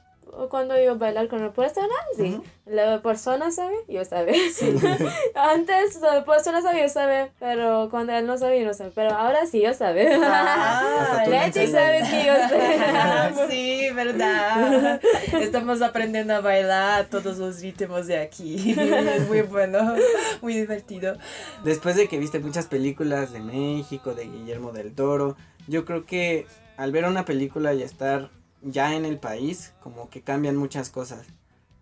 cuando 0.50 0.80
yo 0.80 0.98
bailar 0.98 1.28
con 1.28 1.40
una 1.40 1.54
persona, 1.54 1.94
sí, 2.16 2.40
la 2.66 3.02
persona 3.02 3.52
sabe, 3.52 3.76
yo 3.88 4.04
sabe. 4.06 4.34
Antes 5.36 6.00
la 6.02 6.24
persona 6.24 6.62
sabe, 6.62 6.82
yo 6.82 6.90
sabe, 6.90 7.32
pero 7.40 7.90
cuando 7.90 8.14
él 8.14 8.26
no 8.26 8.38
sabe, 8.38 8.60
yo 8.60 8.66
no 8.66 8.74
sabe, 8.74 8.92
pero 8.94 9.12
ahora 9.12 9.46
sí, 9.46 9.62
yo 9.62 9.74
sabe. 9.74 10.20
Ah, 10.22 11.24
sabes 11.26 11.54
que 11.54 12.26
yo 12.26 12.34
sé. 12.48 13.50
sí, 13.50 13.90
verdad. 13.94 15.02
Estamos 15.40 15.82
aprendiendo 15.82 16.36
a 16.36 16.42
bailar 16.42 17.06
todos 17.06 17.38
los 17.38 17.62
ritmos 17.62 18.08
de 18.08 18.20
aquí. 18.20 18.76
Es 18.78 19.28
muy 19.28 19.42
bueno, 19.42 19.96
muy 20.42 20.54
divertido. 20.54 21.18
Después 21.64 21.96
de 21.96 22.08
que 22.08 22.18
viste 22.18 22.40
muchas 22.40 22.68
películas 22.68 23.32
de 23.32 23.40
México, 23.40 24.14
de 24.14 24.26
Guillermo 24.26 24.72
del 24.72 24.94
Toro, 24.94 25.36
yo 25.68 25.86
creo 25.86 26.06
que 26.06 26.46
al 26.78 26.92
ver 26.92 27.06
una 27.06 27.26
película 27.26 27.74
y 27.74 27.84
estar 27.84 28.30
ya 28.62 28.96
en 28.96 29.06
el 29.06 29.18
país, 29.20 29.74
como 29.82 30.10
que 30.10 30.22
cambian 30.22 30.56
muchas 30.58 30.90
cosas. 30.90 31.26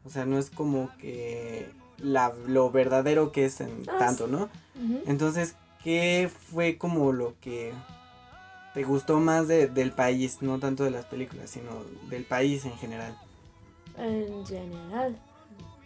O 0.05 0.10
sea, 0.10 0.25
no 0.25 0.38
es 0.38 0.50
como 0.50 0.89
que 1.00 1.69
la, 1.98 2.34
lo 2.48 2.69
verdadero 2.72 3.31
que 3.31 3.46
es 3.46 3.60
en 3.62 3.84
Ah, 3.88 3.96
tanto, 4.00 4.27
¿no? 4.27 4.50
Entonces, 5.05 5.55
¿qué 5.84 6.29
fue 6.51 6.77
como 6.77 7.12
lo 7.12 7.34
que 7.41 7.74
te 8.74 8.84
gustó 8.84 9.19
más 9.19 9.48
de- 9.48 9.67
del 9.67 9.91
país? 9.91 10.41
No 10.41 10.60
tanto 10.60 10.84
de 10.84 10.91
las 10.91 11.05
películas, 11.05 11.50
sino 11.50 11.72
del 12.10 12.24
país 12.25 12.63
en 12.65 12.77
general. 12.77 13.17
En 13.98 14.46
general, 14.46 15.17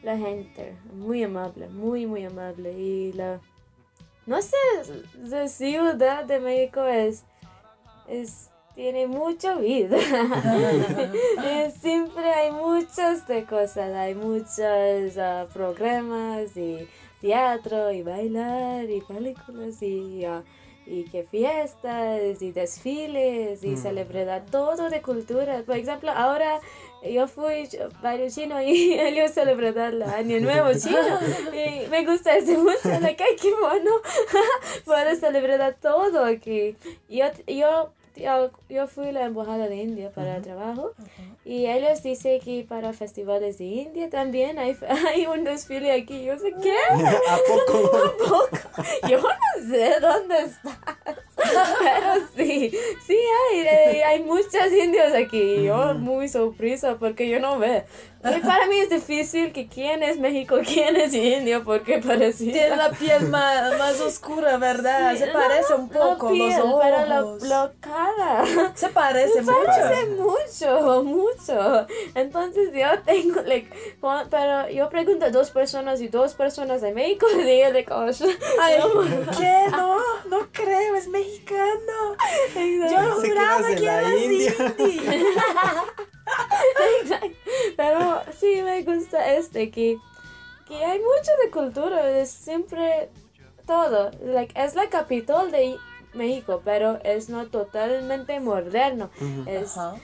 la 0.03 0.17
gente 0.17 0.75
muy 0.93 1.24
amable, 1.24 1.67
muy, 1.69 2.05
muy 2.05 2.25
amable. 2.25 2.74
Y 2.77 3.13
la. 3.13 3.39
No 4.27 4.39
sé, 4.41 4.55
la 5.24 5.48
ciudad 5.48 6.25
de 6.25 6.39
México 6.39 6.83
es. 6.86 7.24
es 8.07 8.50
tiene 8.81 9.05
mucha 9.05 9.55
vida. 9.57 9.97
Eh, 11.43 11.71
Siempre 11.81 12.23
hay 12.31 12.51
muchas 12.51 13.27
de 13.27 13.45
cosas, 13.45 13.93
hay 13.93 14.15
muchos 14.15 15.17
ah, 15.17 15.45
programas 15.53 16.55
y 16.57 16.88
teatro 17.21 17.91
y 17.91 18.01
bailar 18.01 18.89
y 18.89 19.01
películas 19.01 19.81
y, 19.83 20.25
ah, 20.25 20.41
y 20.88 21.03
que 21.03 21.23
fiestas 21.23 22.41
y 22.41 22.51
desfiles 22.51 23.63
y 23.63 23.71
Mm. 23.71 23.77
celebrar 23.77 24.45
todo 24.50 24.89
de 24.89 25.01
cultura. 25.01 25.61
Por 25.65 25.77
ejemplo, 25.77 26.11
ahora 26.11 26.59
yo 27.03 27.27
fui 27.27 27.69
varios 28.01 28.33
chinos 28.35 28.61
y 28.63 28.93
ellos 29.00 29.31
celebran 29.31 29.77
el 29.77 30.03
año 30.03 30.39
nuevo 30.39 30.69
chino 30.73 31.19
y 31.53 31.88
me 31.89 32.03
gusta 32.05 32.35
eso 32.35 32.53
mucho, 32.57 32.89
ay, 32.89 33.15
qué 33.41 33.53
bueno, 33.59 33.91
puedo 34.85 35.15
celebrar 35.15 35.75
todo 35.79 36.25
aquí. 36.25 36.75
Yo, 37.09 37.25
yo, 37.47 37.91
yo, 38.15 38.51
yo 38.69 38.87
fui 38.87 39.07
a 39.07 39.11
la 39.11 39.25
embajada 39.25 39.67
de 39.67 39.77
India 39.77 40.11
para 40.11 40.37
el 40.37 40.41
trabajo 40.41 40.93
y 41.45 41.67
ellos 41.67 42.03
dicen 42.03 42.39
que 42.41 42.65
para 42.67 42.93
festivales 42.93 43.57
de 43.57 43.65
India 43.65 44.09
también 44.09 44.59
hay, 44.59 44.77
hay 45.07 45.25
un 45.25 45.43
desfile 45.43 45.91
aquí. 45.91 46.23
Yo 46.23 46.37
sé, 46.37 46.53
¿qué? 46.61 46.75
¿A 47.29 47.37
poco? 47.47 47.91
poco. 48.27 48.49
Yo 49.07 49.19
no 49.21 49.69
sé 49.69 49.99
dónde 49.99 50.43
estás. 50.43 50.75
Pero 51.79 52.27
sí, 52.35 52.71
sí 53.05 53.17
hay. 53.17 54.01
hay 54.01 54.23
muchos 54.23 54.71
indios 54.71 55.13
aquí. 55.13 55.63
Yo 55.63 55.93
muy 55.95 56.27
sorpresa 56.27 56.97
porque 56.99 57.29
yo 57.29 57.39
no 57.39 57.59
veo. 57.59 57.83
Y 58.23 58.39
para 58.41 58.67
mí 58.67 58.77
es 58.77 58.89
difícil 58.89 59.51
que 59.51 59.67
quién 59.67 60.03
es 60.03 60.19
México, 60.19 60.59
quién 60.63 60.95
es 60.95 61.11
indio, 61.13 61.63
porque 61.63 61.97
parece. 61.97 62.45
Tiene 62.45 62.75
la 62.75 62.91
piel 62.91 63.27
más, 63.29 63.77
más 63.79 63.99
oscura, 63.99 64.57
¿verdad? 64.57 65.15
Se 65.15 65.27
parece 65.27 65.73
un 65.73 65.89
poco 65.89 66.27
no 66.27 66.31
piel, 66.31 66.49
los 66.49 66.59
ojos. 66.59 66.83
Pero 66.83 67.05
la, 67.07 67.21
la 67.47 67.71
cara. 67.79 68.43
Se 68.75 68.89
parece 68.89 69.41
mucho. 69.41 69.55
Parece 69.65 70.05
mucho, 70.11 71.03
mucho. 71.03 71.87
Entonces 72.13 72.69
yo 72.73 73.01
tengo, 73.03 73.41
like, 73.41 73.69
pero 74.29 74.69
yo 74.69 74.89
pregunto 74.89 75.25
a 75.25 75.31
dos 75.31 75.49
personas 75.49 75.99
y 76.01 76.07
dos 76.07 76.35
personas 76.35 76.81
de 76.81 76.93
México 76.93 77.25
y 77.33 77.37
yo 77.37 77.71
like, 77.71 77.91
oh, 77.91 78.05
Ay, 78.61 78.77
no. 78.79 79.31
¿qué? 79.37 79.65
No, 79.71 79.97
no 80.29 80.47
creo, 80.51 80.95
es 80.95 81.07
mexicano. 81.51 82.89
Yo 82.89 83.22
juraba 83.22 83.67
que 83.67 84.25
India. 84.25 84.53
indie. 84.77 85.25
Exacto. 87.01 87.38
Pero 87.77 88.22
sí 88.38 88.62
me 88.63 88.84
gusta 88.84 89.34
este 89.34 89.72
que, 89.72 89.98
que 90.67 90.86
hay 90.86 91.00
mucho 91.00 91.31
de 91.43 91.51
cultura, 91.51 92.10
es 92.20 92.31
siempre 92.31 93.10
todo. 93.65 94.12
Like, 94.24 94.53
es 94.60 94.75
la 94.75 94.89
capital 94.89 95.51
de 95.51 95.77
México, 96.13 96.62
pero 96.63 97.00
es 97.03 97.29
no 97.29 97.48
totalmente 97.48 98.39
moderno. 98.39 99.10
Es 99.46 99.77
uh, 99.77 99.98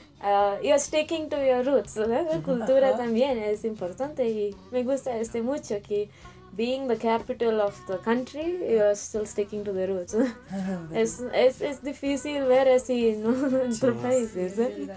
you're 0.63 0.79
sticking 0.79 1.29
to 1.29 1.37
your 1.37 1.63
roots. 1.65 1.95
La 1.97 2.23
cultura 2.41 2.95
también 2.95 3.37
es 3.37 3.63
importante 3.65 4.27
y 4.27 4.55
me 4.71 4.83
gusta 4.83 5.17
este 5.17 5.41
mucho 5.41 5.81
que 5.81 6.09
being 6.57 6.87
the 6.87 6.97
capital 6.97 7.61
of 7.61 7.75
the 7.87 7.97
country, 7.99 8.57
you're 8.67 8.95
still 8.95 9.25
sticking 9.25 9.63
to 9.63 9.71
the 9.71 9.87
roots. 9.87 10.15
es, 10.93 11.21
es, 11.33 11.61
es 11.61 11.83
difícil 11.83 12.45
ver 12.45 12.67
así 12.67 13.15
¿no? 13.15 13.29
en 13.63 13.71
otros 13.71 13.97
países. 14.01 14.57
¿eh? 14.57 14.89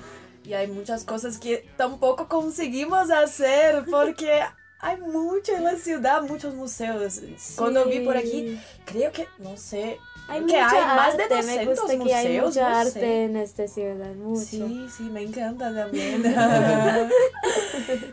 Y 0.45 0.55
hay 0.55 0.67
muchas 0.69 1.05
cosas 1.05 1.39
que 1.39 1.69
tampoco 1.77 2.27
conseguimos 2.27 3.11
hacer 3.11 3.85
porque 3.91 4.41
hay 4.81 4.97
mucho 4.97 5.55
en 5.55 5.65
la 5.65 5.77
ciudad, 5.77 6.23
muchos 6.23 6.55
museos. 6.55 7.21
Cuando 7.57 7.85
vi 7.85 8.01
por 8.01 8.17
aquí, 8.17 8.59
creo 8.87 9.13
que, 9.13 9.29
no 9.39 9.59
sé, 9.59 9.99
Hay 10.27 10.47
que 10.47 10.57
hay 10.57 10.85
más 10.97 11.17
de 11.19 11.25
arte, 11.25 11.37
200 11.37 11.57
me 11.57 11.67
gusta 11.67 12.05
que 12.05 12.15
hay 12.15 12.27
museos, 12.27 12.47
mucha 12.47 12.71
no 12.71 12.77
arte 12.77 12.91
sé. 12.93 13.25
en 13.25 13.37
esta 13.37 13.69
ciudad, 13.69 14.15
mucho. 14.15 14.41
Sí, 14.41 14.87
sí, 14.97 15.03
me 15.05 15.23
encanta 15.23 15.75
también. 15.75 16.23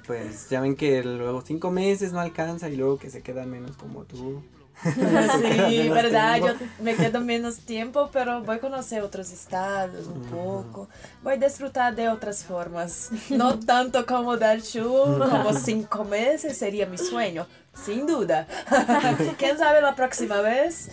Pues 0.06 0.50
ya 0.50 0.62
ven 0.62 0.76
que 0.76 1.04
luego 1.04 1.42
cinco 1.42 1.72
meses 1.72 2.14
no 2.14 2.20
alcanza 2.20 2.70
y 2.70 2.76
luego 2.76 2.98
que 2.98 3.10
se 3.10 3.22
queda 3.22 3.46
menos 3.46 3.76
como 3.78 4.04
tú. 4.04 4.44
Sí, 4.84 5.90
verdad, 5.90 6.36
tiempo. 6.36 6.54
yo 6.60 6.84
me 6.84 6.96
quedo 6.96 7.20
menos 7.22 7.58
tiempo, 7.60 8.10
pero 8.14 8.44
voy 8.44 8.58
a 8.58 8.60
conocer 8.60 9.02
otros 9.02 9.32
estados 9.32 10.08
un 10.08 10.22
poco. 10.24 10.88
Voy 11.24 11.34
a 11.34 11.38
disfrutar 11.38 11.96
de 11.96 12.10
otras 12.10 12.44
formas. 12.44 13.10
No 13.30 13.60
tanto 13.60 14.06
como 14.06 14.38
dar 14.38 14.62
show, 14.62 15.18
como 15.18 15.54
cinco 15.54 16.04
meses 16.04 16.58
sería 16.58 16.86
mi 16.86 16.98
sueño, 16.98 17.48
sin 17.74 18.06
duda. 18.06 18.48
¿Quién 19.38 19.58
sabe 19.58 19.82
la 19.82 19.96
próxima 19.96 20.42
vez? 20.42 20.90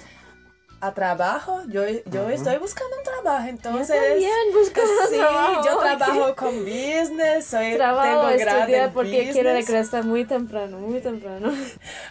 A 0.84 0.92
trabajo, 0.92 1.62
yo, 1.68 1.82
yo 2.12 2.28
estoy 2.28 2.58
buscando 2.58 2.94
un 2.98 3.04
trabajo, 3.04 3.44
Yo 3.44 3.48
entonces... 3.48 3.96
también 3.96 4.32
busco 4.52 4.80
Sí, 5.08 5.16
trabajo, 5.16 5.64
yo 5.64 5.78
trabajo 5.78 6.34
con 6.36 6.58
business, 6.64 7.46
soy, 7.46 7.74
Trabajo, 7.76 8.28
tengo 8.28 8.38
grado 8.44 8.92
porque 8.92 9.30
quiero 9.32 9.50
business. 9.50 9.66
regresar 9.66 10.04
muy 10.04 10.26
temprano, 10.26 10.78
muy 10.78 11.00
temprano. 11.00 11.50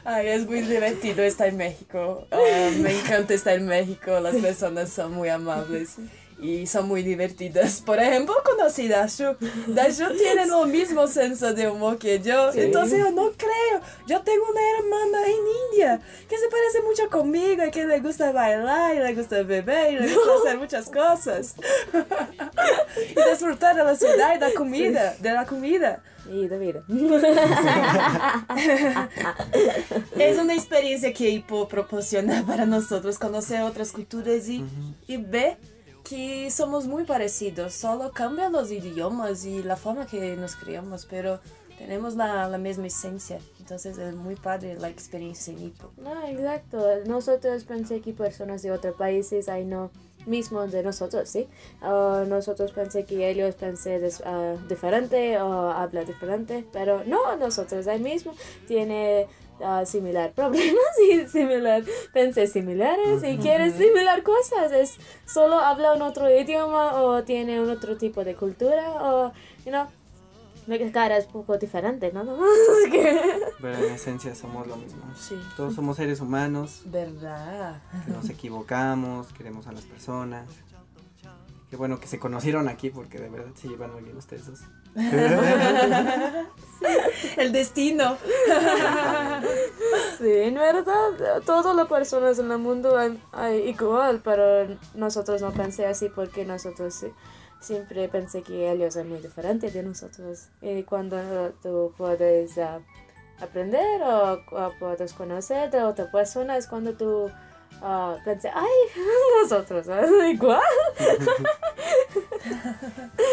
Ay, 0.03 0.27
es 0.30 0.48
muy 0.48 0.62
divertido 0.62 1.22
estar 1.24 1.50
en 1.50 1.58
México. 1.58 2.25
Ah, 2.32 2.38
me 2.80 2.92
encanta 3.00 3.36
estar 3.36 3.53
en 3.53 3.68
México. 3.68 4.20
Las 4.20 4.36
personas 4.38 4.89
son 4.89 5.13
muy 5.13 5.30
amables 5.30 5.98
y 6.43 6.67
son 6.67 6.89
muy 6.89 7.01
divertidas. 7.03 7.81
Por 7.81 8.00
ejemplo, 8.00 8.35
conocí 8.43 8.89
Dashu. 8.89 9.38
Dashu 9.67 10.15
tiene 10.17 10.43
el 10.43 10.67
mismo 10.67 11.07
senso 11.07 11.53
de 11.53 11.69
humor 11.69 11.97
que 11.97 12.19
yo. 12.19 12.51
Sí. 12.51 12.59
Entonces 12.62 13.00
yo 13.00 13.12
no 13.12 13.31
creo. 13.31 13.79
Yo 14.07 14.21
tengo 14.21 14.43
una 14.51 14.62
hermana 14.77 15.25
en 15.25 15.38
India 15.71 16.01
que 16.27 16.38
se 16.38 16.50
parece 16.50 16.81
mucho 16.81 17.09
conmigo, 17.09 17.63
y 17.65 17.71
que 17.71 17.85
le 17.85 18.01
gusta 18.01 18.33
bailar, 18.33 18.93
y 18.95 19.00
le 19.00 19.15
gusta 19.15 19.41
beber, 19.43 19.93
y 19.93 20.00
le 20.00 20.13
gusta 20.13 20.31
hacer 20.41 20.57
muchas 20.57 20.89
cosas. 20.89 21.55
y 23.12 23.15
disfrutar 23.29 23.77
de 23.77 23.85
la 23.85 23.95
ciudad 23.95 24.35
y 24.35 24.39
de 24.39 24.50
la 24.50 24.53
comida, 24.53 25.15
de 25.19 25.31
la 25.31 25.45
comida. 25.45 26.03
Y 26.29 26.47
de 26.47 26.58
vida. 26.58 26.84
Es 30.17 30.38
una 30.38 30.53
experiencia 30.53 31.13
que 31.13 31.29
Ipo 31.29 31.67
proporciona 31.67 32.45
para 32.45 32.65
nosotros 32.65 33.19
conocer 33.19 33.62
otras 33.62 33.91
culturas 33.91 34.47
y, 34.47 34.63
y 35.06 35.17
ver 35.17 35.58
que 36.04 36.50
somos 36.52 36.88
muy 36.88 37.06
parecidos. 37.06 37.74
Solo 37.74 38.12
cambian 38.12 38.52
los 38.52 38.72
idiomas 38.72 39.46
y 39.46 39.63
la 39.63 39.76
forma 39.76 40.06
que 40.06 40.36
nos 40.36 40.56
criamos, 40.56 41.06
pero 41.10 41.39
tenemos 41.78 42.16
la, 42.16 42.48
la 42.48 42.58
misma 42.58 42.88
esencia. 42.88 43.39
Entonces 43.60 43.98
es 43.98 44.13
muy 44.13 44.36
padre 44.36 44.76
la 44.80 44.89
experiencia 44.89 45.54
en 45.54 45.63
Ipo. 45.68 45.92
No, 45.98 46.28
exacto. 46.28 46.86
Nosotros 47.06 47.63
pensé 47.63 48.02
que 48.02 48.13
personas 48.13 48.62
de 48.62 48.72
otros 48.72 48.96
países, 48.96 49.50
hay 49.50 49.66
no 49.66 49.92
mismo 50.26 50.66
de 50.68 50.84
nosotros, 50.84 51.30
¿sí? 51.30 51.48
Ah, 51.82 52.24
nosotros 52.28 52.72
pensé 52.72 53.06
que 53.06 53.30
ellos 53.30 53.56
pensé 53.56 54.02
ah, 54.26 54.56
diferente 54.68 55.39
o 55.42 55.72
habla 55.72 56.04
diferente, 56.04 56.66
pero 56.72 57.04
no, 57.06 57.36
nosotros 57.38 57.88
ahí 57.88 58.00
mismo 58.00 58.34
tiene 58.68 59.28
ah, 59.63 59.84
similar 59.86 60.32
problemas 60.34 60.78
y 61.12 61.26
similar 61.28 61.84
pensé 62.13 62.48
similares 62.48 63.24
y 63.24 63.38
quiere 63.38 63.72
similar 63.72 64.24
cosas. 64.24 64.72
Es 64.72 64.98
solo 65.26 65.56
habla 65.60 65.94
un 65.94 66.02
otro 66.02 66.30
idioma 66.30 66.94
o 67.02 67.24
tiene 67.24 67.60
un 67.62 67.70
otro 67.70 67.98
tipo 67.98 68.24
de 68.24 68.36
cultura 68.36 68.92
o, 69.04 69.34
you 69.66 69.72
know, 69.72 69.86
mi 70.66 70.80
cara 70.92 71.18
es 71.18 71.26
un 71.26 71.34
poco 71.34 71.58
diferente, 71.58 72.12
nada 72.13 72.34
más. 72.36 72.50
que- 72.92 73.20
Pero 73.62 73.78
en 73.86 73.94
esencia 73.94 74.34
somos 74.34 74.66
lo 74.66 74.78
mismo. 74.78 75.02
Sí. 75.20 75.36
Todos 75.58 75.76
somos 75.76 75.98
seres 75.98 76.22
humanos, 76.22 76.84
¿Verdad? 76.86 77.82
que 78.06 78.12
nos 78.12 78.30
equivocamos, 78.30 79.28
queremos 79.34 79.68
a 79.68 79.74
las 79.74 79.84
personas. 79.84 80.48
Qué 81.70 81.76
bueno 81.76 82.00
que 82.00 82.08
se 82.08 82.20
conocieron 82.20 82.70
aquí 82.70 82.92
porque 82.92 83.18
de 83.18 83.30
verdad 83.30 83.52
se 83.56 83.68
llevan 83.68 83.92
muy 83.94 84.04
bien 84.04 84.16
ustedes 84.16 84.46
dos. 84.46 84.60
El 87.38 87.51
destino. 87.51 88.17
Sí, 90.17 90.32
en 90.32 90.56
verdad, 90.56 91.41
todas 91.45 91.75
las 91.75 91.88
personas 91.88 92.39
en 92.39 92.51
el 92.51 92.58
mundo 92.58 92.97
hay, 92.97 93.21
hay 93.32 93.69
igual, 93.69 94.21
pero 94.23 94.67
nosotros 94.93 95.41
no 95.41 95.51
pensé 95.51 95.86
así 95.86 96.10
porque 96.10 96.45
nosotros 96.45 96.93
sí- 96.93 97.12
siempre 97.62 98.08
pensé 98.10 98.43
que 98.43 98.71
ellos 98.71 98.93
son 98.93 99.10
muy 99.10 99.19
diferentes 99.19 99.73
de 99.73 99.84
nosotros. 99.84 100.47
Y 100.62 100.84
cuando 100.84 101.51
tú 101.62 101.93
puedes 101.97 102.58
ah, 102.58 102.79
aprender 103.41 104.01
o, 104.03 104.34
o 104.51 104.71
puedes 104.79 105.13
conocer 105.13 105.69
de 105.71 105.84
otra 105.84 106.12
persona 106.12 106.58
es 106.58 106.67
cuando 106.67 106.93
tú 106.93 107.29
ah, 107.82 108.17
pensé, 108.25 108.49
ay, 108.53 108.69
nosotros 109.41 109.86
son 109.86 110.25
igual. 110.29 110.62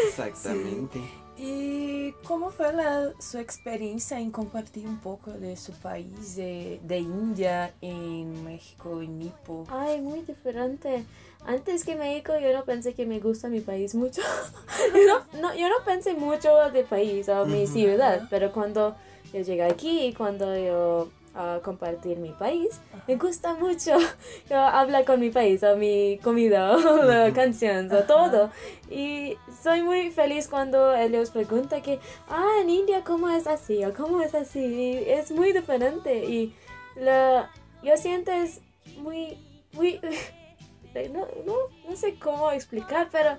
Exactamente. 0.06 1.00
¿Y 1.42 2.12
cómo 2.24 2.50
fue 2.50 2.70
la, 2.74 3.12
su 3.18 3.38
experiencia 3.38 4.20
en 4.20 4.30
compartir 4.30 4.86
un 4.86 4.98
poco 4.98 5.30
de 5.30 5.56
su 5.56 5.72
país, 5.72 6.36
de, 6.36 6.78
de 6.82 6.98
India, 6.98 7.72
en 7.80 8.44
México, 8.44 9.00
en 9.00 9.18
Nipo? 9.18 9.64
Ay, 9.70 10.02
muy 10.02 10.20
diferente. 10.20 11.02
Antes 11.46 11.84
que 11.86 11.96
México, 11.96 12.34
yo 12.38 12.52
no 12.52 12.66
pensé 12.66 12.92
que 12.92 13.06
me 13.06 13.20
gusta 13.20 13.48
mi 13.48 13.60
país 13.60 13.94
mucho. 13.94 14.20
yo, 14.94 15.06
no, 15.06 15.40
no- 15.40 15.54
yo 15.54 15.70
no 15.70 15.76
pensé 15.86 16.12
mucho 16.12 16.54
de 16.72 16.84
país 16.84 17.26
o 17.30 17.46
mi 17.46 17.66
ciudad, 17.66 18.26
pero 18.28 18.52
cuando 18.52 18.94
yo 19.32 19.40
llegué 19.40 19.62
aquí 19.62 20.12
cuando 20.12 20.54
yo 20.58 21.08
ah, 21.34 21.60
compartir 21.62 22.18
mi 22.18 22.30
país, 22.30 22.80
me 23.06 23.16
gusta 23.16 23.54
mucho. 23.54 23.96
Hablo 24.50 25.04
con 25.04 25.20
mi 25.20 25.30
país, 25.30 25.62
o 25.62 25.76
mi 25.76 26.18
comida, 26.22 26.72
o 26.76 27.02
las 27.04 27.32
canciones, 27.32 27.92
o 27.92 28.04
todo. 28.04 28.50
Y 28.90 29.36
soy 29.62 29.82
muy 29.82 30.10
feliz 30.10 30.48
cuando 30.48 30.94
ellos 30.94 31.30
preguntan 31.30 31.82
que, 31.82 31.98
ah, 32.28 32.58
en 32.60 32.70
India, 32.70 33.02
¿cómo 33.04 33.28
es 33.28 33.46
así? 33.46 33.84
O 33.84 33.94
¿cómo 33.94 34.22
es 34.22 34.34
así? 34.34 34.60
Y 34.60 35.10
es 35.10 35.30
muy 35.30 35.52
diferente. 35.52 36.24
Y 36.24 36.54
la, 36.96 37.50
yo 37.82 37.96
siento 37.96 38.32
es 38.32 38.60
muy, 38.98 39.38
muy, 39.72 40.00
no, 41.12 41.26
no, 41.46 41.54
no 41.88 41.96
sé 41.96 42.18
cómo 42.18 42.50
explicar, 42.50 43.08
pero 43.10 43.36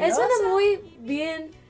es 0.00 0.16
una 0.16 0.48
muy 0.50 0.96
bien 1.00 1.61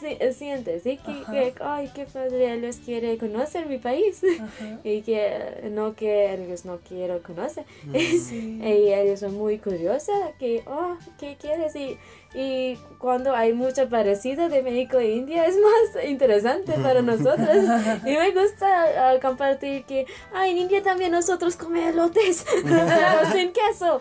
si- 0.00 0.32
siente, 0.32 0.80
¿sí? 0.80 0.98
Que, 1.30 1.54
ay, 1.60 1.90
qué 1.94 2.04
padre, 2.06 2.52
ellos 2.54 2.76
quieren 2.84 3.16
conocer 3.18 3.66
mi 3.66 3.78
país. 3.78 4.20
Ajá. 4.40 4.78
y 4.84 5.02
que 5.02 5.68
no 5.70 5.94
que 5.94 6.34
ellos 6.34 6.64
no 6.64 6.78
quiero 6.86 7.22
conocer. 7.22 7.64
Sí. 7.94 8.58
Y 8.62 8.92
ellos 8.92 9.20
son 9.20 9.34
muy 9.34 9.58
curiosos, 9.58 10.14
que, 10.38 10.62
oh, 10.66 10.96
¿qué 11.18 11.36
quieres? 11.40 11.74
Y, 11.76 11.98
y 12.34 12.76
cuando 12.98 13.34
hay 13.34 13.52
mucho 13.52 13.88
parecido 13.88 14.48
de 14.48 14.62
México 14.62 14.98
e 14.98 15.12
India, 15.14 15.46
es 15.46 15.56
más 15.56 16.04
interesante 16.04 16.72
para 16.82 17.02
nosotros. 17.12 17.48
Y 18.04 18.10
me 18.10 18.30
gusta 18.32 19.10
ah, 19.10 19.20
compartir 19.20 19.84
que, 19.84 20.06
ah, 20.32 20.48
en 20.48 20.58
India 20.58 20.82
también 20.82 21.12
nosotros 21.12 21.56
comemos 21.56 21.90
elotes, 21.92 22.44
pero 22.62 23.32
sin 23.32 23.52
queso. 23.52 24.00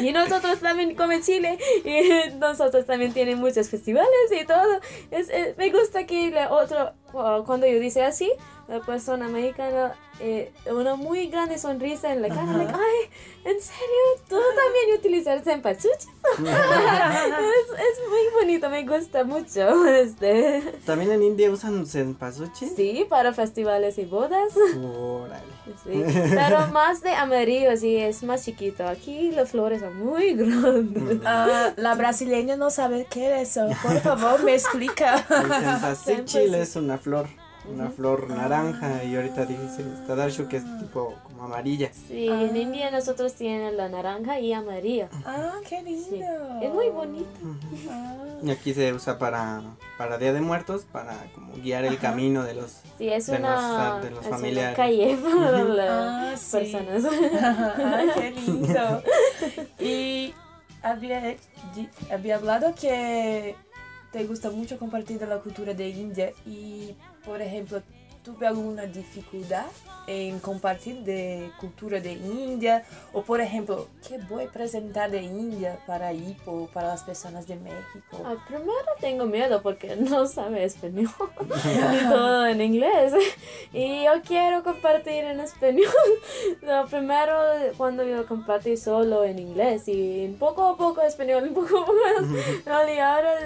Y 0.00 0.12
nosotros 0.12 0.60
también 0.60 0.94
come 0.94 1.20
chile 1.20 1.58
y 1.84 2.30
nosotros 2.38 2.84
también 2.86 3.12
tienen 3.12 3.38
muchos 3.38 3.68
festivales 3.68 4.08
y 4.40 4.44
todo. 4.44 4.80
Es, 5.10 5.28
es- 5.30 5.56
me 5.56 5.70
gusta 5.70 6.06
que 6.06 6.30
la 6.30 6.52
otro, 6.52 6.92
cu- 7.12 7.44
cuando 7.46 7.66
yo 7.66 7.78
dice 7.78 8.02
así, 8.02 8.30
la 8.68 8.80
persona 8.80 9.28
mexicana, 9.28 9.94
eh, 10.20 10.52
una 10.70 10.94
muy 10.94 11.28
grande 11.28 11.58
sonrisa 11.58 12.12
en 12.12 12.20
la 12.20 12.28
cara, 12.28 12.52
like, 12.52 12.72
ay, 12.72 13.10
¿en 13.44 13.60
serio? 13.60 14.04
¿Tú 14.28 14.36
también 14.36 14.98
utilizas 14.98 15.42
cempasúchil? 15.42 16.10
es, 16.38 16.46
es 16.46 18.08
muy 18.08 18.20
bonito, 18.38 18.68
me 18.68 18.86
gusta 18.86 19.24
mucho. 19.24 19.86
Este. 19.98 20.62
¿También 20.84 21.12
en 21.12 21.22
India 21.22 21.50
usan 21.50 21.86
cempasúchil? 21.86 22.68
Sí, 22.68 23.06
para 23.08 23.32
festivales 23.32 23.96
y 23.98 24.04
bodas. 24.04 24.52
Órale. 24.76 25.58
Sí, 25.84 26.02
pero 26.30 26.66
más 26.68 27.02
de 27.02 27.12
amarillo, 27.12 27.76
sí, 27.76 27.96
es 27.96 28.22
más 28.22 28.44
chiquito. 28.44 28.86
Aquí 28.86 29.30
las 29.32 29.50
flores 29.50 29.80
son 29.80 29.98
muy 29.98 30.34
grandes. 30.34 31.20
Ah, 31.24 31.72
la 31.76 31.94
brasileña 31.94 32.56
no 32.56 32.70
sabe 32.70 33.06
qué 33.08 33.40
es 33.40 33.56
eso. 33.56 33.68
Por 33.82 34.00
favor, 34.00 34.42
me 34.44 34.54
explica. 34.54 35.24
El 35.30 35.52
Cempasúchil. 35.52 36.54
es 36.54 36.76
una 36.76 36.98
flor, 36.98 37.28
una 37.72 37.90
flor 37.90 38.28
naranja 38.30 39.04
y 39.04 39.14
ahorita 39.16 39.44
dice 39.46 39.84
Tadarshu 40.06 40.48
que 40.48 40.56
es 40.58 40.64
tipo 40.80 41.14
como 41.24 41.44
amarilla. 41.44 41.90
Sí, 42.08 42.26
en 42.28 42.56
India 42.56 42.90
nosotros 42.90 43.34
tienen 43.34 43.76
la 43.76 43.88
naranja 43.88 44.38
y 44.40 44.52
amarillo. 44.52 45.08
Ah, 45.24 45.52
qué 45.68 45.82
lindo. 45.82 46.06
Sí, 46.08 46.20
es 46.62 46.72
muy 46.74 46.88
bonito. 46.88 47.28
Ah. 47.90 48.14
Y 48.42 48.50
aquí 48.50 48.72
se 48.74 48.92
usa 48.92 49.18
para, 49.18 49.62
para 49.96 50.18
Día 50.18 50.32
de 50.32 50.40
Muertos, 50.40 50.84
para 50.90 51.14
como 51.34 51.54
guiar 51.54 51.84
el 51.84 51.98
camino 51.98 52.44
de 52.44 52.54
los... 52.54 52.80
Sí, 52.98 53.08
es 53.08 53.26
De 53.26 53.36
una, 53.36 53.94
los- 53.94 54.04
de 54.04 54.10
los 54.10 54.20
es 54.20 54.26
una 54.26 54.36
familiares. 54.36 54.76
calle 54.76 55.18
para 55.22 55.58
Ah, 55.60 55.64
las 56.32 56.40
sí. 56.40 56.56
personas. 56.58 57.04
Ah, 57.40 58.02
qué 58.14 58.30
lindo. 58.30 59.02
Y 59.80 60.34
había, 60.82 62.36
hablado 62.36 62.74
que 62.74 63.56
te 64.12 64.24
gusta 64.24 64.50
mucho 64.50 64.78
compartir 64.78 65.18
de 65.18 65.26
la 65.26 65.38
cultura 65.38 65.74
de 65.74 65.88
India 65.88 66.32
y, 66.46 66.94
por 67.28 67.42
ejemplo, 67.42 67.82
¿tuve 68.24 68.46
alguna 68.46 68.86
dificultad 68.86 69.66
en 70.06 70.40
compartir 70.40 71.00
de 71.04 71.50
cultura 71.60 72.00
de 72.00 72.12
India? 72.12 72.82
O, 73.12 73.20
por 73.22 73.42
ejemplo, 73.42 73.88
¿qué 74.06 74.16
voy 74.30 74.44
a 74.44 74.48
presentar 74.48 75.10
de 75.10 75.20
India 75.22 75.78
para 75.86 76.14
Ipo, 76.14 76.68
para 76.72 76.88
las 76.88 77.02
personas 77.02 77.46
de 77.46 77.56
México? 77.56 78.22
Ah, 78.24 78.34
primero 78.46 78.72
tengo 78.98 79.26
miedo 79.26 79.60
porque 79.62 79.94
no 80.10 80.26
sabe 80.26 80.64
español 80.64 81.10
ni 81.92 81.98
todo 82.08 82.46
en 82.46 82.62
inglés 82.62 83.12
y 83.74 84.04
yo 84.04 84.12
quiero 84.26 84.62
compartir 84.62 85.24
en 85.24 85.40
español. 85.40 85.92
Lo 86.62 86.86
primero 86.86 87.34
cuando 87.76 88.04
yo 88.04 88.26
compartí 88.26 88.78
solo 88.78 89.22
en 89.24 89.38
inglés 89.38 89.84
y 89.86 90.34
poco 90.40 90.64
a 90.64 90.76
poco 90.78 91.02
español, 91.02 91.50
poco 91.54 91.78
a 91.78 91.84
poco 91.84 92.92
y 92.94 92.98
ahora 92.98 93.36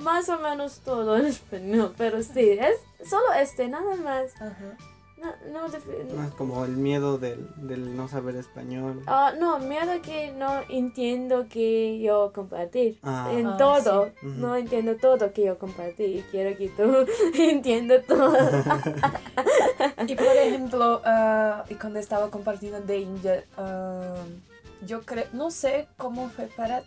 más 0.00 0.28
o 0.28 0.38
menos 0.38 0.80
todo 0.80 1.16
en 1.16 1.26
español, 1.26 1.94
pero 1.96 2.22
sí, 2.22 2.50
es 2.50 2.76
solo 3.08 3.32
este, 3.38 3.68
nada 3.68 3.94
más. 3.96 4.34
Ajá. 4.40 4.76
No, 5.22 5.68
no, 5.68 6.24
es 6.26 6.34
como 6.34 6.64
el 6.64 6.72
miedo 6.76 7.16
del, 7.16 7.48
del 7.56 7.96
no 7.96 8.08
saber 8.08 8.34
español. 8.34 9.04
Ah, 9.06 9.32
no, 9.38 9.60
miedo 9.60 10.02
que 10.02 10.32
no 10.32 10.62
entiendo 10.68 11.46
que 11.48 12.00
yo 12.00 12.32
compartir. 12.34 12.98
Ah. 13.04 13.30
en 13.32 13.46
Ah, 13.46 13.56
todo. 13.56 14.06
sí. 14.20 14.26
Ujú. 14.26 14.36
No 14.40 14.56
entiendo 14.56 14.96
todo 14.96 15.32
que 15.32 15.44
yo 15.44 15.58
compartí. 15.60 16.02
Y 16.06 16.24
quiero 16.32 16.58
que 16.58 16.70
tú 16.70 17.06
entiendas 17.40 18.04
todo. 18.06 18.36
Y 20.08 20.14
por 20.16 20.26
ejemplo, 20.26 21.00
y 21.68 21.74
cuando 21.74 21.98
estaba 22.00 22.28
compartiendo 22.30 22.80
de 22.80 22.98
India, 22.98 23.44
yo 24.84 25.02
creo, 25.02 25.24
no 25.32 25.50
sé 25.50 25.86
cómo 25.96 26.28
fue 26.30 26.46
para 26.46 26.82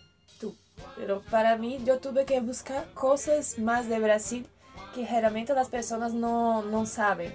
pero 0.96 1.22
para 1.30 1.56
mí 1.56 1.78
yo 1.84 1.98
tuve 1.98 2.24
que 2.24 2.40
buscar 2.40 2.92
cosas 2.94 3.58
más 3.58 3.88
de 3.88 3.98
Brasil 3.98 4.46
que 4.94 5.04
generalmente 5.04 5.54
las 5.54 5.68
personas 5.68 6.14
no, 6.14 6.62
no 6.62 6.86
saben. 6.86 7.32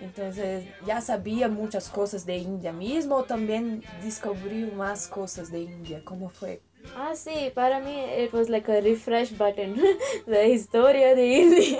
Entonces 0.00 0.66
ya 0.86 1.00
sabía 1.00 1.48
muchas 1.48 1.88
cosas 1.88 2.24
de 2.24 2.36
India 2.36 2.72
mismo, 2.72 3.24
también 3.24 3.82
descubrí 4.02 4.70
más 4.70 5.08
cosas 5.08 5.50
de 5.50 5.62
India. 5.62 6.02
¿Cómo 6.04 6.28
fue? 6.28 6.60
Ah, 6.96 7.14
sí, 7.14 7.50
para 7.54 7.80
mí 7.80 8.04
it 8.24 8.32
was 8.32 8.48
like 8.48 8.70
a 8.70 8.80
refresh 8.80 9.30
button. 9.36 9.76
La 10.26 10.44
historia 10.44 11.14
de 11.14 11.26
India. 11.26 11.78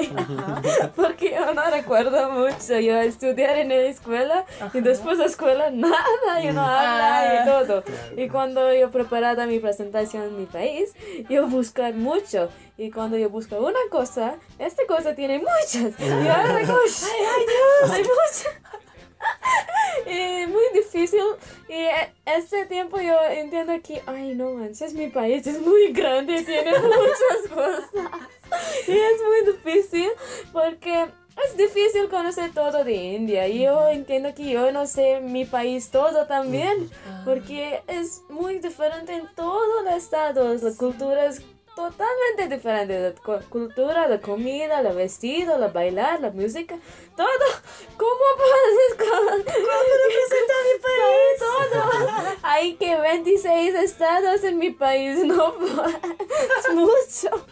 Porque 0.96 1.30
yo 1.32 1.54
no 1.54 1.70
recuerdo 1.70 2.30
mucho. 2.30 2.78
Yo 2.80 2.98
estudié 3.00 3.60
en 3.60 3.68
la 3.68 3.74
escuela 3.76 4.44
y 4.74 4.80
después 4.80 5.18
de 5.18 5.24
la 5.24 5.30
escuela 5.30 5.70
nada, 5.72 6.42
yo 6.42 6.52
no 6.52 6.62
habla 6.62 7.18
Ah. 7.20 7.42
y 7.42 7.48
todo. 7.48 7.82
Claro. 7.82 8.12
Y 8.16 8.28
cuando 8.28 8.72
yo 8.74 8.90
preparaba 8.90 9.46
mi 9.46 9.58
presentación 9.58 10.24
en 10.24 10.38
mi 10.40 10.46
país, 10.46 10.92
yo 11.28 11.46
buscar 11.46 11.94
mucho. 11.94 12.48
Y 12.76 12.90
cuando 12.90 13.16
yo 13.16 13.28
busco 13.28 13.56
una 13.56 13.78
cosa, 13.90 14.36
esta 14.58 14.82
cosa 14.86 15.14
tiene 15.14 15.38
muchas. 15.38 15.98
Y 15.98 16.28
ahora 16.28 16.56
digo, 16.58 16.74
ay, 16.84 16.90
ay, 17.10 17.44
Dios, 17.46 17.90
hay 17.90 18.02
muchas. 18.02 18.48
Y 20.06 20.46
muy 20.46 20.64
difícil. 20.74 21.22
Y 21.68 21.74
e- 21.74 22.12
este 22.24 22.66
tiempo 22.66 23.00
yo 23.00 23.16
entiendo 23.30 23.74
que, 23.82 24.02
ay, 24.06 24.34
no 24.34 24.52
manches, 24.52 24.94
mi 24.94 25.08
país 25.08 25.46
es 25.46 25.60
muy 25.60 25.92
grande 25.92 26.36
y 26.36 26.44
tiene 26.44 26.72
muchas 26.78 27.52
cosas. 27.52 27.90
Y 28.86 28.92
es 28.92 29.22
muy 29.22 29.52
difícil 29.52 30.08
porque 30.52 31.08
es 31.44 31.56
difícil 31.56 32.08
conocer 32.08 32.52
todo 32.54 32.82
de 32.82 32.94
India. 32.94 33.46
Y 33.46 33.64
yo 33.64 33.88
entiendo 33.88 34.34
que 34.34 34.48
yo 34.48 34.72
no 34.72 34.86
sé 34.86 35.20
mi 35.20 35.44
país 35.44 35.90
todo 35.90 36.26
también. 36.26 36.88
Porque 37.26 37.82
es 37.86 38.22
muy 38.30 38.58
diferente 38.60 39.12
en 39.14 39.28
todos 39.34 39.84
los 39.84 39.92
estados. 39.92 40.62
La 40.62 40.72
cultura 40.72 41.26
es 41.26 41.42
totalmente 41.78 42.56
diferente. 42.56 42.98
La 43.00 43.12
cu- 43.12 43.44
cultura, 43.48 44.08
la 44.08 44.20
comida, 44.20 44.80
el 44.80 44.96
vestido, 44.96 45.56
la 45.58 45.68
bailar, 45.68 46.20
la 46.20 46.30
música, 46.30 46.76
todo. 47.16 47.46
¿Cómo 47.96 48.24
puedes 48.42 49.08
¿Cómo 49.10 49.30
representar 49.30 50.62
mi 50.70 50.76
país? 50.88 51.38
Todo. 51.38 52.36
Hay 52.42 52.74
que 52.74 52.96
26 52.96 53.74
estados 53.76 54.42
en 54.42 54.58
mi 54.58 54.70
país. 54.70 55.24
No. 55.24 55.54
Es 56.58 56.74
mucho. 56.74 57.46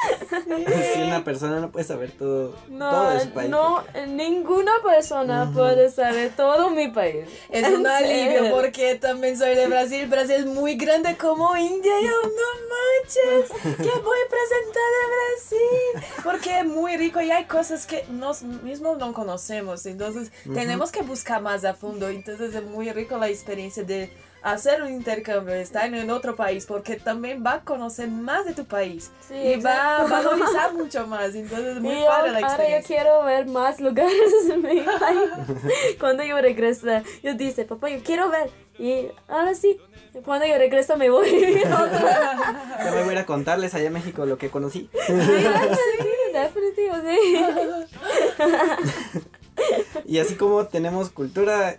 si 0.94 1.02
una 1.02 1.24
persona 1.24 1.60
no 1.60 1.70
puede 1.70 1.84
saber 1.84 2.12
todo, 2.12 2.56
No, 2.68 2.90
todo 2.90 3.10
de 3.10 3.20
su 3.20 3.30
país. 3.30 3.50
no, 3.50 3.82
ninguna 4.08 4.72
persona 4.82 5.50
puede 5.52 5.90
saber 5.90 6.32
todo 6.36 6.70
mi 6.70 6.88
país. 6.88 7.26
Es 7.50 7.68
un 7.68 7.86
alivio 7.86 8.50
porque 8.50 8.96
también 8.96 9.36
soy 9.36 9.54
de 9.54 9.66
Brasil. 9.66 10.06
Brasil 10.08 10.36
es 10.36 10.46
muy 10.46 10.76
grande 10.76 11.16
como 11.16 11.56
India. 11.56 11.92
Yo 12.02 12.22
no 12.22 12.50
manches. 12.70 13.50
¿Qué 13.76 14.00
voy 14.00 14.18
a 14.18 14.30
presentar 14.30 14.88
de 14.96 15.06
Brasil? 15.16 16.08
Porque 16.24 16.60
es 16.60 16.66
muy 16.66 16.96
rico 16.96 17.20
y 17.20 17.30
hay 17.30 17.44
cosas 17.44 17.86
que 17.86 18.04
nos 18.10 18.42
mismos 18.42 18.98
no 18.98 19.12
conocemos. 19.12 19.86
Entonces 19.86 20.30
tenemos 20.52 20.90
que 20.92 21.02
buscar 21.02 21.42
más 21.42 21.64
a 21.64 21.74
fondo. 21.74 22.08
Entonces 22.08 22.54
es 22.54 22.64
muy 22.64 22.90
rico 22.92 23.16
la 23.18 23.28
experiencia 23.28 23.84
de 23.84 24.10
hacer 24.42 24.82
un 24.82 24.90
intercambio, 24.90 25.54
estar 25.54 25.92
en 25.92 26.10
otro 26.10 26.34
país, 26.36 26.64
porque 26.66 26.96
también 26.96 27.42
va 27.44 27.54
a 27.54 27.60
conocer 27.64 28.08
más 28.08 28.44
de 28.46 28.54
tu 28.54 28.64
país. 28.64 29.10
Sí, 29.26 29.34
y 29.34 29.60
va 29.60 29.98
a 29.98 30.04
valorizar 30.04 30.72
mucho 30.78 31.06
más. 31.06 31.34
Entonces 31.34 31.76
es 31.76 31.82
muy 31.82 31.94
Y 31.94 32.00
yo- 32.00 32.06
padre 32.06 32.30
la 32.32 32.38
ahora 32.38 32.48
yo 32.48 32.54
experiencia. 32.54 32.96
quiero 32.96 33.24
ver 33.24 33.46
más 33.46 33.80
lugares 33.80 34.12
en 34.50 34.62
mi 34.62 34.80
país. 35.00 35.30
Cuando 35.98 36.22
yo 36.24 36.40
regreso, 36.40 36.86
yo 37.22 37.34
dice, 37.34 37.64
papá, 37.64 37.88
yo 37.90 38.02
quiero 38.02 38.30
ver. 38.30 38.50
Y 38.78 39.08
ahora 39.28 39.54
sí, 39.54 39.78
cuando 40.24 40.46
yo 40.46 40.56
regreso 40.56 40.96
me 40.96 41.10
voy. 41.10 41.28
Ya 41.62 42.90
me 42.94 43.00
voy 43.02 43.10
a 43.10 43.12
ir 43.12 43.18
a 43.18 43.26
contarles 43.26 43.74
allá 43.74 43.88
en 43.88 43.92
México 43.92 44.24
lo 44.24 44.38
que 44.38 44.48
conocí. 44.48 44.88
sí, 45.06 45.12
definitivo, 46.32 46.94
sí. 47.06 47.18
Y 50.06 50.18
así 50.18 50.34
como 50.36 50.66
tenemos 50.66 51.10
cultura 51.10 51.76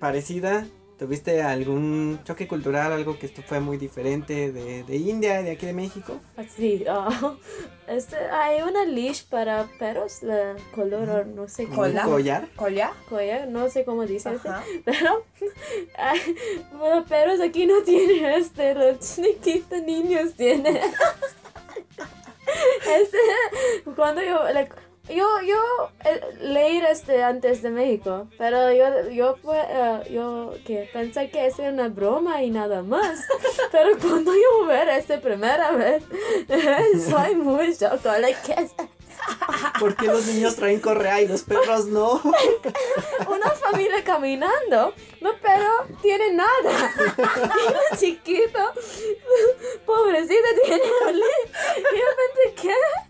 parecida, 0.00 0.66
¿tuviste 1.00 1.40
algún 1.40 2.20
choque 2.24 2.46
cultural, 2.46 2.92
algo 2.92 3.18
que 3.18 3.24
esto 3.24 3.40
fue 3.40 3.58
muy 3.58 3.78
diferente 3.78 4.52
de, 4.52 4.84
de 4.84 4.96
India, 4.96 5.42
de 5.42 5.52
aquí 5.52 5.64
de 5.64 5.72
México? 5.72 6.20
Ah, 6.36 7.32
este, 7.88 8.16
hay 8.16 8.60
una 8.60 8.84
leash 8.84 9.24
para 9.24 9.66
perros, 9.78 10.22
la 10.22 10.56
color, 10.74 11.26
no 11.26 11.48
sé 11.48 11.64
cómo. 11.64 11.76
Cola. 11.76 12.06
¿Un 12.06 12.12
collar? 12.12 12.48
¿Collar? 12.54 12.92
Collar, 13.08 13.48
no 13.48 13.70
sé 13.70 13.86
cómo 13.86 14.04
dice 14.04 14.34
este. 14.34 14.50
Pero 14.84 15.24
los 16.78 17.08
perros 17.08 17.40
aquí 17.40 17.64
no 17.64 17.82
tienen 17.82 18.26
este, 18.26 18.74
los 18.74 18.98
chiquitos 19.00 19.82
niños 19.82 20.34
tienen. 20.34 20.78
Este, 23.00 23.18
cuando 23.94 24.20
yo, 24.22 24.42
like, 24.52 24.74
yo, 25.14 25.40
yo 25.42 25.90
eh, 26.04 26.20
leí 26.40 26.78
este 26.88 27.22
antes 27.22 27.62
de 27.62 27.70
México, 27.70 28.28
pero 28.38 28.72
yo, 28.72 29.08
yo, 29.10 29.36
eh, 29.54 30.02
yo 30.10 30.52
que 30.66 30.88
pensé 30.92 31.30
que 31.30 31.46
es 31.46 31.58
una 31.58 31.88
broma 31.88 32.42
y 32.42 32.50
nada 32.50 32.82
más. 32.82 33.20
Pero 33.72 33.96
cuando 34.00 34.32
yo 34.34 34.66
ver 34.66 34.88
este 34.88 35.18
primera 35.18 35.70
vez, 35.72 36.02
soy 37.08 37.34
muy 37.36 37.72
shocked, 37.74 38.04
like, 38.20 38.38
¿qué 38.44 38.54
es? 38.62 38.72
¿Por 39.78 39.94
qué 39.96 40.06
los 40.06 40.26
niños 40.26 40.56
traen 40.56 40.80
correa 40.80 41.20
y 41.20 41.28
los 41.28 41.42
perros 41.42 41.86
no? 41.86 42.20
Una 43.28 43.50
familia 43.50 44.02
caminando, 44.02 44.94
no, 45.20 45.30
pero 45.42 45.68
tiene 46.02 46.32
nada. 46.32 46.92
El 47.92 47.98
chiquito, 47.98 48.58
pobrecito, 49.84 50.48
tiene 50.64 50.78
li- 51.12 51.22
Y 51.78 51.96
yo 51.96 52.06
pensé, 52.16 52.62
¿qué? 52.62 53.09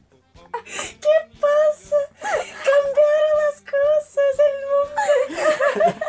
¿Qué 0.65 1.17
pasa? 1.41 1.97
Cambiaron 2.69 3.37
las 3.47 3.59
cosas, 3.63 4.35
el 4.49 4.57
mundo. 4.71 6.01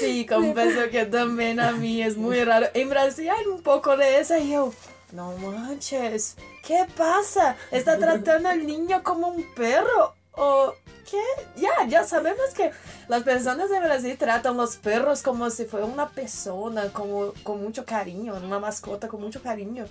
Sí, 0.00 0.26
confieso 0.26 0.90
que 0.90 1.06
también 1.06 1.60
a 1.60 1.72
mí 1.72 2.02
es 2.02 2.16
muy 2.16 2.42
raro. 2.44 2.66
En 2.74 2.88
Brasil 2.88 3.28
hay 3.30 3.46
un 3.46 3.62
poco 3.62 3.96
de 3.96 4.20
esa 4.20 4.38
y 4.38 4.52
yo, 4.52 4.72
no 5.12 5.32
manches, 5.38 6.36
¿qué 6.64 6.86
pasa? 6.96 7.56
¿Está 7.70 7.98
tratando 7.98 8.48
al 8.48 8.66
niño 8.66 9.02
como 9.02 9.28
un 9.28 9.44
perro? 9.54 10.14
¿O 10.32 10.74
qué? 11.10 11.22
Ya, 11.56 11.86
ya 11.88 12.04
sabemos 12.04 12.50
que 12.54 12.70
las 13.08 13.22
personas 13.22 13.70
de 13.70 13.80
Brasil 13.80 14.16
tratan 14.18 14.56
los 14.56 14.76
perros 14.76 15.22
como 15.22 15.50
si 15.50 15.64
fuera 15.64 15.86
una 15.86 16.08
persona, 16.08 16.92
como 16.92 17.32
con 17.42 17.62
mucho 17.62 17.84
cariño, 17.84 18.34
una 18.36 18.58
mascota 18.58 19.08
con 19.08 19.20
mucho 19.20 19.42
cariño. 19.42 19.86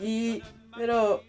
Y, 0.00 0.42
pero 0.76 1.22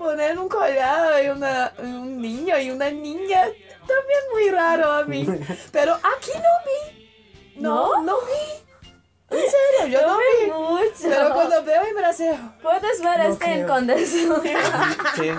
poner 0.00 0.38
un 0.38 0.48
collar 0.48 1.22
y 1.22 1.28
una, 1.28 1.72
un 1.78 2.20
niño 2.20 2.58
y 2.58 2.70
una 2.70 2.90
niña 2.90 3.42
también 3.86 4.20
muy 4.32 4.50
raro 4.50 4.90
a 4.90 5.04
mí. 5.04 5.26
Pero 5.72 5.92
aquí 5.94 6.32
no 6.34 6.52
vi. 6.66 7.60
No, 7.60 8.02
no, 8.02 8.16
vi. 8.22 9.36
En 9.36 9.38
serio, 9.38 10.00
yo 10.00 10.06
no 10.08 10.16
vi 10.18 10.44
vi. 10.46 10.50
mucho. 10.50 10.92
Pero 11.08 11.34
cuando 11.34 11.62
veo 11.62 11.82
en 11.84 11.94
Brasil, 11.94 12.32
Puedes 12.62 13.00
ver 13.02 13.18
No 13.18 13.32
este 13.32 13.44
en 13.44 13.52
creo. 13.64 13.68
Condesa. 13.68 14.42
Sí. 15.16 15.30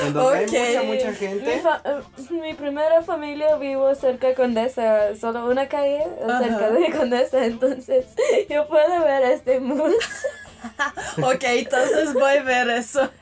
Cuando 0.00 0.26
Ok. 0.26 0.34
hay 0.34 0.46
mucha, 0.46 0.82
mucha 0.82 1.10
Mi, 1.10 1.16
gente. 1.16 1.60
fa- 1.60 1.80
eh, 1.84 2.00
mi 2.30 2.54
primera 2.54 3.02
familia 3.02 3.54
vivo 3.56 3.94
cerca 3.94 4.26
de 4.26 4.34
Condesa, 4.34 5.14
solo 5.14 5.46
una 5.46 5.68
calle 5.68 6.02
cerca 6.40 6.66
Ajá. 6.66 6.70
de 6.70 6.90
Condesa, 6.90 7.44
entonces 7.44 8.06
yo 8.50 8.66
puedo 8.66 9.04
ver 9.04 9.22
este 9.30 9.60
mucho. 9.60 9.96
ok, 11.18 11.42
entonces 11.44 12.14
voy 12.14 12.36
a 12.36 12.42
ver 12.42 12.70
eso. 12.70 13.08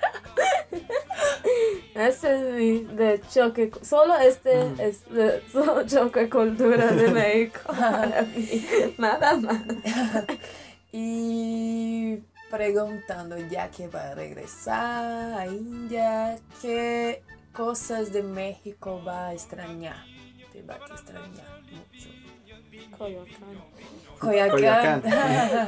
Este 1.95 2.33
es 2.37 2.55
mi 2.55 2.85
de 2.95 3.21
choque, 3.29 3.73
solo 3.83 4.15
este 4.19 4.55
Mm. 4.65 4.81
es 4.81 5.09
de 5.11 5.43
solo 5.53 5.85
choque 5.87 6.29
cultura 6.31 6.87
de 6.93 7.09
México 7.11 7.61
para 7.67 8.23
mí, 8.23 8.67
nada 8.99 9.37
más. 9.37 9.61
Y 10.93 12.19
preguntando, 12.51 13.37
ya 13.49 13.69
que 13.71 13.89
va 13.89 14.11
a 14.11 14.15
regresar 14.15 15.39
a 15.41 15.47
India, 15.47 16.39
¿qué 16.63 17.23
cosas 17.53 18.13
de 18.13 18.23
México 18.23 19.03
va 19.05 19.29
a 19.29 19.35
extrañar? 19.35 20.05
Te 20.53 20.63
va 20.63 20.75
a 20.75 20.87
extrañar 20.95 21.63
mucho. 21.73 22.09
Coyoacán. 22.97 23.59
Coyacán. 24.19 25.03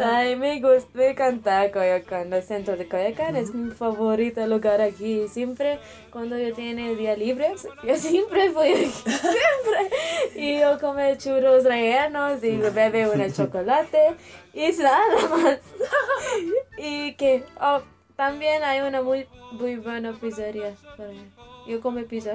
Ay, 0.04 0.36
me 0.36 0.60
gusta, 0.60 0.88
me 0.94 1.10
encanta 1.10 1.70
Coyoacán, 1.70 2.32
el 2.32 2.42
centro 2.42 2.76
de 2.76 2.88
Coyoacán 2.88 3.36
es 3.36 3.54
mi 3.54 3.70
favorito 3.70 4.46
lugar 4.46 4.80
aquí. 4.80 5.28
Siempre 5.28 5.78
cuando 6.10 6.38
yo 6.38 6.52
tiene 6.54 6.94
día 6.96 7.16
libre, 7.16 7.54
yo 7.82 7.96
siempre 7.96 8.50
voy 8.50 8.72
aquí, 8.72 8.86
siempre. 9.04 9.90
Y 10.34 10.60
yo 10.60 10.78
come 10.80 11.16
churros 11.18 11.64
rellenos 11.64 12.42
y 12.42 12.56
bebe 12.56 13.08
un 13.08 13.32
chocolate 13.32 14.16
y 14.52 14.70
nada 14.72 15.28
más. 15.28 15.58
Y 16.78 17.14
que 17.14 17.44
oh, 17.60 17.82
también 18.16 18.62
hay 18.62 18.80
una 18.80 19.02
muy, 19.02 19.26
muy 19.52 19.76
buena 19.76 20.12
pizzería. 20.12 20.74
por 20.96 21.06
ahí. 21.06 21.30
Yo 21.66 21.80
come 21.80 22.04
pizza, 22.04 22.32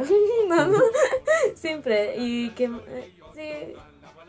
siempre. 1.56 2.16
Y 2.18 2.50
que, 2.52 2.66
eh, 2.66 3.14
sí, 3.34 3.76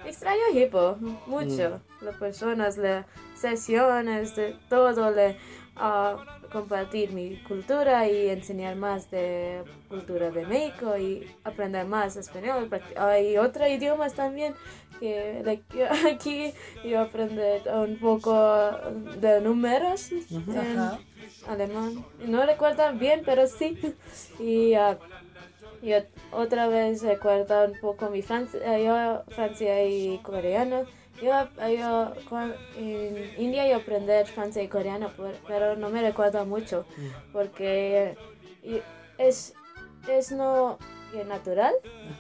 extraño 0.07 0.42
Hippo 0.55 0.97
mucho. 1.27 1.81
Las 2.01 2.16
personas, 2.16 2.77
las 2.77 3.07
sesiones, 3.35 4.37
de 4.37 4.57
todo, 4.69 5.11
le, 5.11 5.37
ah, 5.77 6.16
compartir 6.53 7.12
mi 7.12 7.37
cultura 7.42 8.09
y 8.09 8.29
enseñar 8.29 8.77
más 8.77 9.11
de 9.11 9.62
cultura 9.88 10.31
de 10.31 10.47
México 10.47 10.97
y 10.97 11.29
aprender 11.45 11.87
más 11.87 12.16
español. 12.16 12.71
Hay 12.97 13.37
otros 13.37 13.69
idiomas 13.69 14.14
también 14.14 14.55
que 15.01 15.42
like, 15.45 15.85
aquí 16.12 16.53
yo 16.85 17.01
aprender 17.01 17.62
un 17.69 17.99
poco 17.99 18.71
de 19.21 19.40
números 19.40 20.12
en 20.12 20.79
alemán. 21.47 22.05
No 22.25 22.47
recuerdo 22.47 22.92
bien, 22.95 23.23
pero 23.25 23.47
sí. 23.47 23.79
Y 24.38 24.75
ah, 24.75 24.99
yo 25.87 25.99
otra 26.33 26.66
vez 26.68 27.03
recuerdo 27.03 27.64
un 27.64 27.79
poco 27.81 28.11
mi 28.11 28.22
Francia, 28.22 28.61
yo 28.79 29.22
Francia 29.29 29.85
y 29.85 30.18
coreano. 30.18 30.85
Yo, 31.22 31.33
yo 31.68 32.12
cuan- 32.29 32.55
en 32.77 33.31
India 33.38 33.66
yo 33.66 33.77
aprendí 33.77 34.12
francés 34.31 34.64
y 34.64 34.68
coreano, 34.68 35.11
pero 35.49 35.75
no 35.75 35.88
me 35.88 36.03
recuerdo 36.03 36.44
mucho 36.44 36.85
porque 37.33 38.16
y- 38.62 38.83
es, 39.16 39.55
es 40.09 40.33
no 40.33 40.77
que 41.17 41.25
natural 41.25 41.75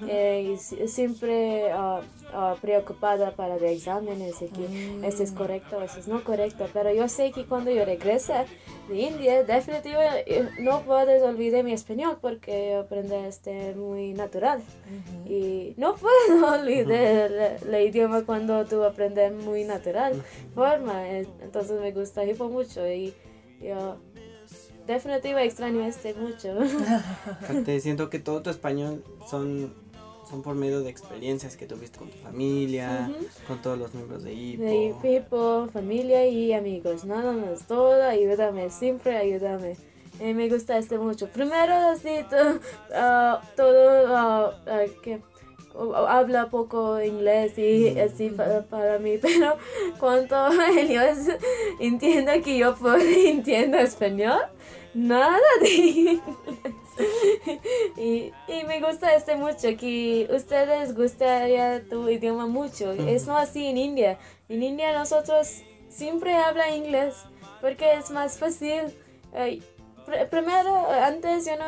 eh, 0.08 0.52
y 0.52 0.56
si- 0.56 0.88
siempre 0.88 1.70
ah, 1.72 2.00
ah, 2.32 2.54
preocupada 2.60 3.30
para 3.32 3.54
los 3.54 3.62
exámenes 3.62 4.40
y 4.42 4.48
que 4.48 4.66
este 5.06 5.22
es 5.24 5.32
correcto, 5.32 5.82
este 5.82 6.00
es 6.00 6.08
no 6.08 6.22
correcto, 6.24 6.66
pero 6.72 6.92
yo 6.92 7.08
sé 7.08 7.30
que 7.32 7.44
cuando 7.44 7.70
yo 7.70 7.84
regrese 7.84 8.46
de 8.88 8.96
India, 8.96 9.42
definitivamente 9.44 10.48
no 10.60 10.80
puedes 10.82 11.22
olvidar 11.22 11.64
mi 11.64 11.72
español 11.72 12.18
porque 12.20 12.74
aprendí 12.74 13.14
este 13.14 13.74
muy 13.74 14.12
natural. 14.12 14.60
Y 15.28 15.74
no 15.76 15.96
puedo 15.96 16.52
olvidar 16.60 17.32
el, 17.32 17.74
el 17.74 17.88
idioma 17.88 18.24
cuando 18.24 18.64
tú 18.64 18.84
aprendes 18.84 19.32
muy 19.32 19.64
natural 19.64 20.22
forma. 20.54 21.08
eh, 21.10 21.26
Entonces 21.42 21.80
me 21.80 21.90
gusta 21.92 22.24
hipo 22.24 22.48
mucho 22.48 22.86
y 22.86 23.12
yo 23.60 23.96
definitivamente 24.86 25.44
extraño 25.48 25.84
este 25.84 26.14
mucho. 26.14 26.54
Te 27.64 27.80
siento 27.80 28.08
que 28.10 28.18
todo 28.18 28.42
tu 28.42 28.50
español 28.50 29.04
son, 29.28 29.72
son 30.28 30.42
por 30.42 30.54
medio 30.54 30.80
de 30.82 30.90
experiencias 30.90 31.56
que 31.56 31.66
tuviste 31.66 31.98
con 31.98 32.10
tu 32.10 32.18
familia, 32.18 33.10
con 33.46 33.60
todos 33.62 33.78
los 33.78 33.94
miembros 33.94 34.22
de 34.24 34.32
IPO. 34.32 34.62
De 34.62 35.16
hipo, 35.16 35.68
familia 35.72 36.26
y 36.26 36.52
amigos, 36.52 37.04
nada 37.04 37.32
más, 37.32 37.66
todo, 37.66 38.02
ayúdame, 38.04 38.70
siempre 38.70 39.16
ayúdame. 39.16 39.76
Y 40.18 40.32
me 40.32 40.48
gusta 40.48 40.78
este 40.78 40.98
mucho. 40.98 41.28
Primero, 41.28 41.74
así, 41.74 42.24
to- 42.30 42.58
ah, 42.94 43.40
todo, 43.54 44.16
ah, 44.16 44.62
ah, 44.66 44.80
que 45.02 45.20
habla 46.08 46.48
poco 46.50 47.00
inglés 47.02 47.58
y 47.58 47.98
así 47.98 48.30
pa- 48.30 48.62
para, 48.68 48.98
mí, 48.98 49.18
pero 49.22 49.56
cuando 49.98 50.48
ellos 50.76 51.18
entienden 51.80 52.42
que 52.42 52.58
yo 52.58 52.74
puedo 52.76 52.96
entiendo 53.26 53.78
español, 53.78 54.40
nada 54.94 55.38
de 55.60 55.68
inglés. 55.74 56.20
y, 57.96 58.32
y 58.48 58.64
me 58.66 58.80
gusta 58.80 59.14
este 59.14 59.36
mucho, 59.36 59.68
que 59.78 60.28
ustedes 60.34 60.94
gustaría 60.94 61.82
tu 61.88 62.08
idioma 62.08 62.46
mucho. 62.46 62.92
Es 62.92 63.26
no 63.26 63.36
así 63.36 63.66
en 63.66 63.76
India. 63.76 64.18
En 64.48 64.62
India 64.62 64.92
nosotros 64.92 65.62
siempre 65.88 66.34
habla 66.34 66.74
inglés 66.74 67.14
porque 67.60 67.92
es 67.94 68.10
más 68.10 68.38
fácil. 68.38 68.82
Eh, 69.34 69.60
pr- 70.06 70.28
primero, 70.30 70.86
antes 71.02 71.44
yo 71.46 71.56
no 71.56 71.64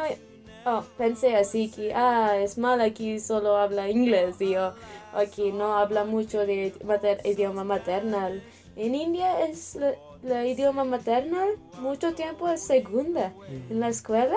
oh, 0.69 0.85
pensé 0.97 1.37
así 1.37 1.71
que, 1.71 1.95
ah, 1.95 2.37
es 2.39 2.59
mal 2.59 2.81
aquí 2.81 3.19
solo 3.21 3.57
habla 3.57 3.89
inglés 3.89 4.37
y 4.41 4.51
yo 4.51 4.73
aquí 5.15 5.53
no 5.53 5.75
habla 5.79 6.05
mucho 6.05 6.45
de 6.47 6.75
mater- 6.85 7.21
idioma 7.25 7.65
maternal. 7.65 8.43
En 8.77 8.95
India 8.95 9.41
es 9.47 9.75
la- 9.77 9.95
la 10.23 10.47
idioma 10.47 10.85
maternal, 10.85 11.49
mucho 11.81 12.15
tiempo 12.15 12.49
es 12.49 12.61
segunda. 12.61 13.33
En 13.71 13.81
la 13.81 13.89
escuela, 13.89 14.37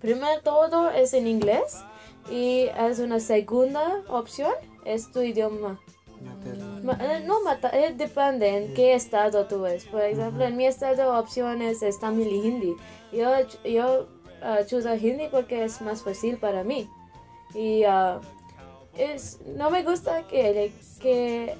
primero 0.00 0.40
todo 0.42 0.90
es 0.90 1.12
en 1.14 1.26
inglés 1.26 1.78
y 2.30 2.66
es 2.88 2.98
una 2.98 3.20
segunda 3.20 4.02
opción, 4.08 4.52
es 4.84 5.10
tu 5.12 5.20
idioma. 5.22 5.80
Ma- 6.82 6.98
eh, 7.00 7.22
no 7.24 7.42
mata, 7.42 7.70
eh, 7.70 7.94
depende 7.96 8.48
en 8.48 8.74
qué 8.74 8.94
estado 8.94 9.46
tú 9.46 9.64
es. 9.66 9.84
Por 9.84 10.02
ejemplo, 10.02 10.44
en 10.44 10.56
mi 10.56 10.66
estado 10.66 11.18
opciones 11.18 11.82
es 11.82 12.00
Tamil 12.00 12.28
y 12.28 12.46
Hindi. 12.48 12.76
Yo, 13.12 13.30
yo 13.64 14.06
ah, 14.42 14.60
choose 14.66 14.96
Hindi 14.96 15.28
porque 15.30 15.64
es 15.64 15.80
más 15.80 16.02
fácil 16.02 16.36
para 16.38 16.64
mí. 16.64 16.88
Y 17.54 17.84
ah, 17.84 18.20
es, 18.96 19.38
no 19.46 19.70
me 19.70 19.82
gusta 19.82 20.26
que, 20.26 20.72
que 21.00 21.54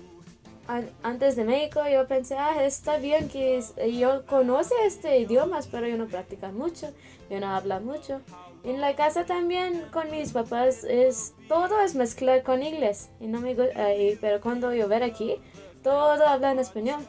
an- 0.66 0.90
antes 1.02 1.36
de 1.36 1.44
México 1.44 1.80
yo 1.90 2.06
pensé, 2.06 2.36
ah, 2.36 2.62
está 2.64 2.98
bien 2.98 3.28
que 3.28 3.58
es- 3.58 3.74
yo 3.98 4.26
conoce 4.26 4.74
este 4.84 5.18
idiomas, 5.18 5.66
pero 5.66 5.86
yo 5.86 5.96
no 5.96 6.06
practica 6.06 6.50
mucho, 6.50 6.92
yo 7.30 7.40
no 7.40 7.46
habla 7.48 7.80
mucho. 7.80 8.20
En 8.64 8.80
la 8.80 8.94
casa 8.96 9.24
también 9.24 9.86
con 9.92 10.10
mis 10.10 10.32
papás 10.32 10.82
es 10.84 11.32
todo 11.48 11.80
es 11.80 11.94
mezclar 11.94 12.42
con 12.42 12.62
inglés 12.62 13.08
y 13.20 13.28
no 13.28 13.40
me 13.40 13.52
y- 13.52 14.16
pero 14.20 14.40
cuando 14.40 14.74
yo 14.74 14.88
ver 14.88 15.04
aquí 15.04 15.36
todo 15.82 16.10
habla 16.26 16.50
en 16.50 16.58
español 16.58 17.00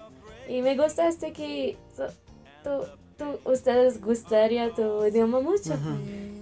y 0.47 0.61
me 0.61 0.77
gusta 0.77 1.07
este 1.07 1.33
que 1.33 1.75
so- 1.95 2.85
tú, 3.19 3.37
ustedes 3.45 4.01
gustaría 4.01 4.73
tu 4.73 5.05
idioma 5.05 5.39
mucho 5.39 5.77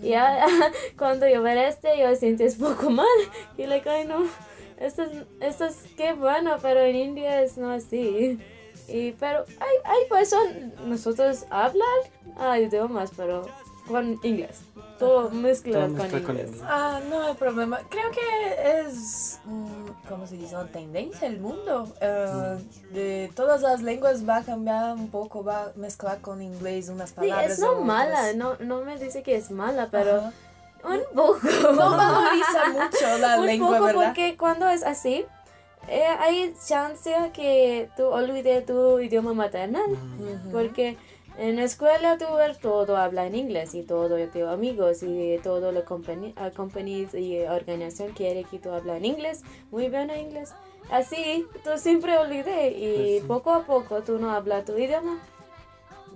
Y 0.02 0.10
ya, 0.10 0.46
cuando 0.98 1.28
yo 1.28 1.42
ver 1.42 1.58
este, 1.58 2.00
yo 2.00 2.16
siento 2.16 2.46
un 2.46 2.76
poco 2.76 2.90
mal. 2.90 3.08
Y 3.58 3.64
le 3.64 3.68
like, 3.68 3.90
ay 3.90 4.06
no, 4.06 4.24
esto 4.80 5.04
es, 5.04 5.12
esto 5.42 5.66
es 5.66 5.76
qué 5.98 6.14
bueno, 6.14 6.56
pero 6.62 6.80
en 6.80 6.96
India 6.96 7.42
es 7.42 7.58
no 7.58 7.72
así. 7.72 8.40
Y, 8.88 9.12
pero 9.14 9.44
hay, 9.60 9.76
hay 9.84 10.10
personas, 10.10 10.80
nosotros 10.86 11.46
hablan 11.50 11.88
ah, 12.38 12.58
idiomas, 12.58 13.12
pero 13.18 13.46
con 13.88 14.20
inglés. 14.24 14.60
Todo 15.00 15.30
mezcla 15.30 15.74
Todo 15.74 15.82
con 15.84 15.94
mezcla 15.98 16.22
con 16.24 16.32
inglés. 16.36 16.48
inglés. 16.50 16.64
Ah, 16.68 17.00
no 17.10 17.24
hay 17.24 17.34
problema. 17.36 17.80
Creo 17.90 18.10
que 18.12 18.82
es, 18.82 19.40
mm, 19.46 20.08
¿cómo 20.10 20.26
se 20.28 20.38
dice? 20.38 20.56
Una 20.56 20.66
tendencia 20.68 21.28
el 21.28 21.40
mundo. 21.40 21.88
Eh, 22.02 22.58
de 22.92 23.32
todas 23.36 23.62
las 23.62 23.82
lenguas 23.82 24.28
va 24.28 24.38
a 24.38 24.44
cambiar 24.44 24.96
un 24.96 25.10
poco, 25.10 25.44
va 25.44 25.64
a 25.66 25.72
mezclar 25.76 26.20
con 26.22 26.42
inglés 26.42 26.90
unas 26.90 27.10
Sí, 27.10 27.16
palabras. 27.16 27.52
es 27.52 27.60
no 27.60 27.82
mala, 27.82 28.34
no, 28.34 28.56
no 28.60 28.82
me 28.84 28.98
dice 28.98 29.22
que 29.24 29.36
es 29.36 29.52
mala, 29.52 29.88
pero 29.92 30.18
Ajá. 30.18 30.32
un 30.84 31.02
poco. 31.16 31.40
No 31.74 31.92
valoriza 31.92 32.66
mucho 32.74 33.18
la 33.20 33.38
un 33.40 33.46
lengua, 33.46 33.70
poco 33.78 33.84
¿verdad? 33.86 34.04
porque 34.06 34.36
cuando 34.38 34.68
es 34.68 34.84
así, 34.84 35.26
eh, 35.90 36.04
hay 36.20 36.54
chance 36.68 37.14
que 37.34 37.90
tú 37.96 38.06
olvides 38.08 38.66
tu 38.66 39.00
idioma 39.00 39.34
maternal. 39.34 39.86
Porque 40.52 40.98
en 41.38 41.56
la 41.56 41.64
escuela 41.64 42.18
tú 42.18 42.26
ves 42.36 42.58
todo 42.60 42.98
habla 42.98 43.26
en 43.28 43.36
inglés 43.36 43.74
y 43.76 43.84
todo 43.84 44.18
tus 44.28 44.44
amigos 44.44 45.04
y 45.04 45.40
todo 45.44 45.72
la 45.72 45.82
company, 45.86 46.34
uh, 46.38 46.56
companies 46.56 47.14
y 47.14 47.40
organización 47.42 48.12
quiere 48.14 48.44
que 48.44 48.60
tú 48.60 48.72
hablas 48.72 48.98
en 48.98 49.06
inglés, 49.06 49.42
muy 49.72 49.90
bien 49.90 50.10
en 50.10 50.20
inglés. 50.28 50.54
Así 50.90 51.46
tú 51.64 51.72
siempre 51.78 52.18
olvides 52.18 52.74
y 52.76 52.96
Pues 52.96 53.22
sí. 53.22 53.28
poco 53.28 53.52
a 53.54 53.64
poco 53.66 54.02
tú 54.04 54.20
no 54.20 54.32
hablas 54.32 54.66
tu 54.66 54.78
idioma. 54.78 55.18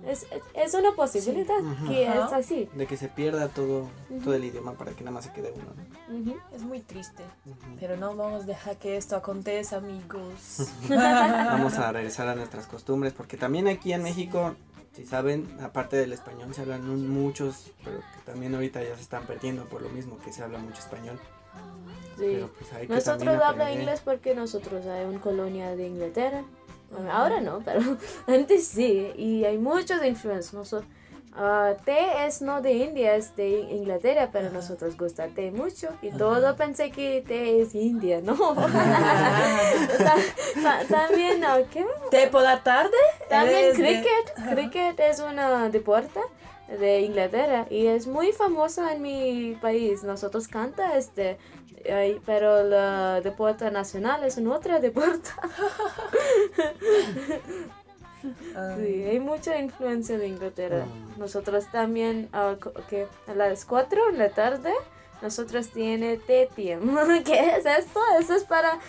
Es, 0.06 0.26
es 0.54 0.74
una 0.74 0.90
posibilidad 0.96 1.60
Ujú. 1.60 1.86
que 1.88 2.08
Ajá. 2.08 2.26
es 2.26 2.32
así. 2.32 2.68
De 2.74 2.86
que 2.88 2.96
se 2.96 3.06
pierda 3.08 3.46
todo, 3.46 3.88
todo 4.24 4.34
el 4.34 4.42
idioma 4.44 4.72
para 4.72 4.90
que 4.92 5.04
nada 5.04 5.14
más 5.14 5.26
se 5.26 5.32
quede 5.32 5.52
uno. 5.54 5.66
¿no? 6.08 6.18
Ujú. 6.32 6.36
Es 6.52 6.62
muy 6.62 6.80
triste. 6.80 7.22
Ujú. 7.46 7.76
Pero 7.78 7.96
no 7.96 8.16
vamos 8.16 8.42
a 8.42 8.46
dejar 8.46 8.76
que 8.78 8.96
esto 8.96 9.14
acontezca, 9.14 9.76
amigos. 9.76 10.66
Vamos 10.88 11.74
a 11.74 11.92
regresar 11.92 12.26
a 12.28 12.34
nuestras 12.34 12.66
costumbres 12.66 13.12
porque 13.12 13.36
también 13.36 13.68
aquí 13.68 13.92
en 13.92 14.02
México, 14.02 14.56
si 14.92 15.06
saben, 15.06 15.56
aparte 15.62 15.96
del 15.96 16.12
español 16.12 16.54
se 16.54 16.62
hablan 16.62 17.08
muchos, 17.08 17.70
pero 17.84 17.98
que 18.00 18.20
también 18.30 18.54
ahorita 18.54 18.82
ya 18.82 18.94
se 18.96 19.02
están 19.02 19.26
perdiendo 19.26 19.64
por 19.66 19.82
lo 19.82 19.88
mismo 19.88 20.18
que 20.18 20.32
se 20.32 20.42
habla 20.42 20.58
mucho 20.58 20.80
español. 20.80 21.18
Sí. 22.18 22.24
Pero 22.34 22.48
pues 22.58 22.72
hay 22.72 22.86
que 22.86 22.94
Nosotros 22.94 23.36
aprender. 23.42 23.80
inglés 23.80 24.02
porque 24.04 24.34
nosotros 24.34 24.84
hay 24.86 25.04
una 25.06 25.20
colonia 25.20 25.74
de 25.76 25.86
Inglaterra. 25.88 26.42
Bueno, 26.90 27.10
Ahora 27.10 27.40
no, 27.40 27.60
pero 27.64 27.80
antes 28.26 28.66
sí. 28.68 29.10
Y 29.16 29.44
hay 29.44 29.56
muchos 29.58 30.04
influencias. 30.04 30.52
Noso- 30.54 30.84
ah, 31.34 31.72
té 31.84 32.26
es 32.26 32.42
no 32.42 32.60
de 32.62 32.72
India, 32.72 33.14
es 33.16 33.34
de 33.36 33.48
Inglaterra, 33.48 34.28
pero 34.32 34.50
nosotros 34.50 34.96
gusta 34.96 35.28
té 35.28 35.50
mucho. 35.50 35.88
Y 36.02 36.10
todo 36.10 36.56
pensé 36.56 36.90
que 36.90 37.22
té 37.26 37.60
es 37.62 37.74
India, 37.74 38.20
¿no? 38.22 38.36
Ta- 38.54 40.14
ta- 40.62 40.84
también. 40.88 41.42
¿qué? 41.72 41.84
¿Té 42.10 42.28
por 42.28 42.42
la 42.42 42.62
tarde? 42.62 42.96
También 43.28 43.58
Eres 43.64 43.78
de- 43.78 43.84
cricket. 43.84 44.34
Cricket 44.54 45.00
es 45.00 45.20
una 45.20 45.68
deporte 45.70 46.20
de 46.68 47.00
Inglaterra 47.00 47.66
y 47.68 47.86
es 47.86 48.06
muy 48.06 48.32
famosa 48.32 48.92
en 48.94 49.02
mi 49.02 49.58
país. 49.60 50.02
Nosotros 50.04 50.48
canta 50.48 50.96
este, 50.96 51.36
pero 52.24 52.60
el 52.60 53.22
deporte 53.22 53.70
nacional 53.70 54.24
es 54.24 54.36
un 54.38 54.48
otro 54.48 54.80
deporte. 54.80 55.28
Ah, 58.56 58.74
Sí, 58.78 59.04
hay 59.04 59.20
mucha 59.20 59.58
influencia 59.58 60.18
de 60.18 60.26
Inglaterra. 60.28 60.84
Mm. 60.86 61.18
Nosotros 61.20 61.64
también, 61.72 62.28
ah, 62.32 62.54
que 62.88 63.06
a 63.26 63.34
las 63.34 63.64
4 63.64 64.12
de 64.12 64.18
la 64.18 64.28
tarde, 64.30 64.72
nosotros 65.20 65.68
tiene 65.68 66.16
té 66.16 66.48
time. 66.56 66.80
¿Qué 67.24 67.56
es 67.56 67.64
esto? 67.64 68.00
Eso 68.18 68.34
es 68.34 68.42
para, 68.42 68.80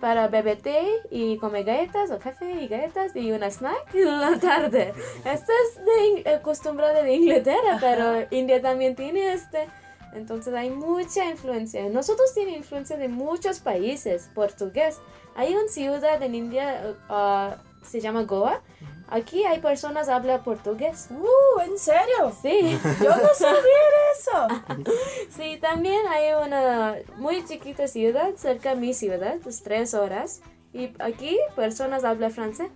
para 0.00 0.28
beber 0.28 0.58
té 0.62 0.80
y 1.10 1.36
comer 1.36 1.64
galletas 1.64 2.10
o 2.10 2.18
café 2.18 2.50
y 2.62 2.66
galletas 2.68 3.14
y 3.14 3.30
una 3.30 3.50
snack 3.50 3.94
en 3.94 4.20
la 4.20 4.38
tarde. 4.40 4.94
Esto 5.24 5.52
es 5.52 5.84
de 5.84 6.06
in- 6.06 6.22
eh, 6.24 6.40
costumbre 6.42 6.86
de 6.94 7.12
Inglaterra, 7.14 7.76
pero 7.80 8.26
India 8.30 8.62
también 8.62 8.94
tiene 8.96 9.34
este. 9.34 9.68
Entonces 10.14 10.54
hay 10.54 10.70
mucha 10.70 11.28
influencia. 11.28 11.86
Nosotros 11.90 12.32
tiene 12.32 12.56
influencia 12.56 12.96
de 12.96 13.08
muchos 13.08 13.58
países 13.58 14.30
portugués. 14.34 14.98
Hay 15.36 15.54
una 15.54 15.68
ciudad 15.68 16.22
en 16.22 16.34
India, 16.36 16.94
ah, 17.10 17.56
se 17.84 18.00
llama 18.00 18.24
Goa. 18.24 18.62
Aquí 19.08 19.44
hay 19.44 19.60
personas 19.60 20.06
que 20.06 20.12
hablan 20.12 20.42
portugués. 20.42 21.08
Uh, 21.10 21.60
¿en 21.60 21.78
serio? 21.78 22.32
Sí, 22.40 22.78
Yo 23.02 23.10
no 23.10 23.34
sabía 23.34 23.80
eso. 24.12 24.92
sí, 25.36 25.58
también 25.60 26.06
hay 26.08 26.32
una 26.46 26.96
muy 27.16 27.44
chiquita 27.44 27.86
ciudad 27.86 28.34
cerca 28.36 28.74
de 28.74 28.80
mi 28.80 28.94
ciudad, 28.94 29.36
es 29.46 29.62
tres 29.62 29.94
horas. 29.94 30.40
Y 30.72 30.90
aquí 30.98 31.38
personas 31.54 32.04
hablan 32.04 32.30
francés. 32.32 32.70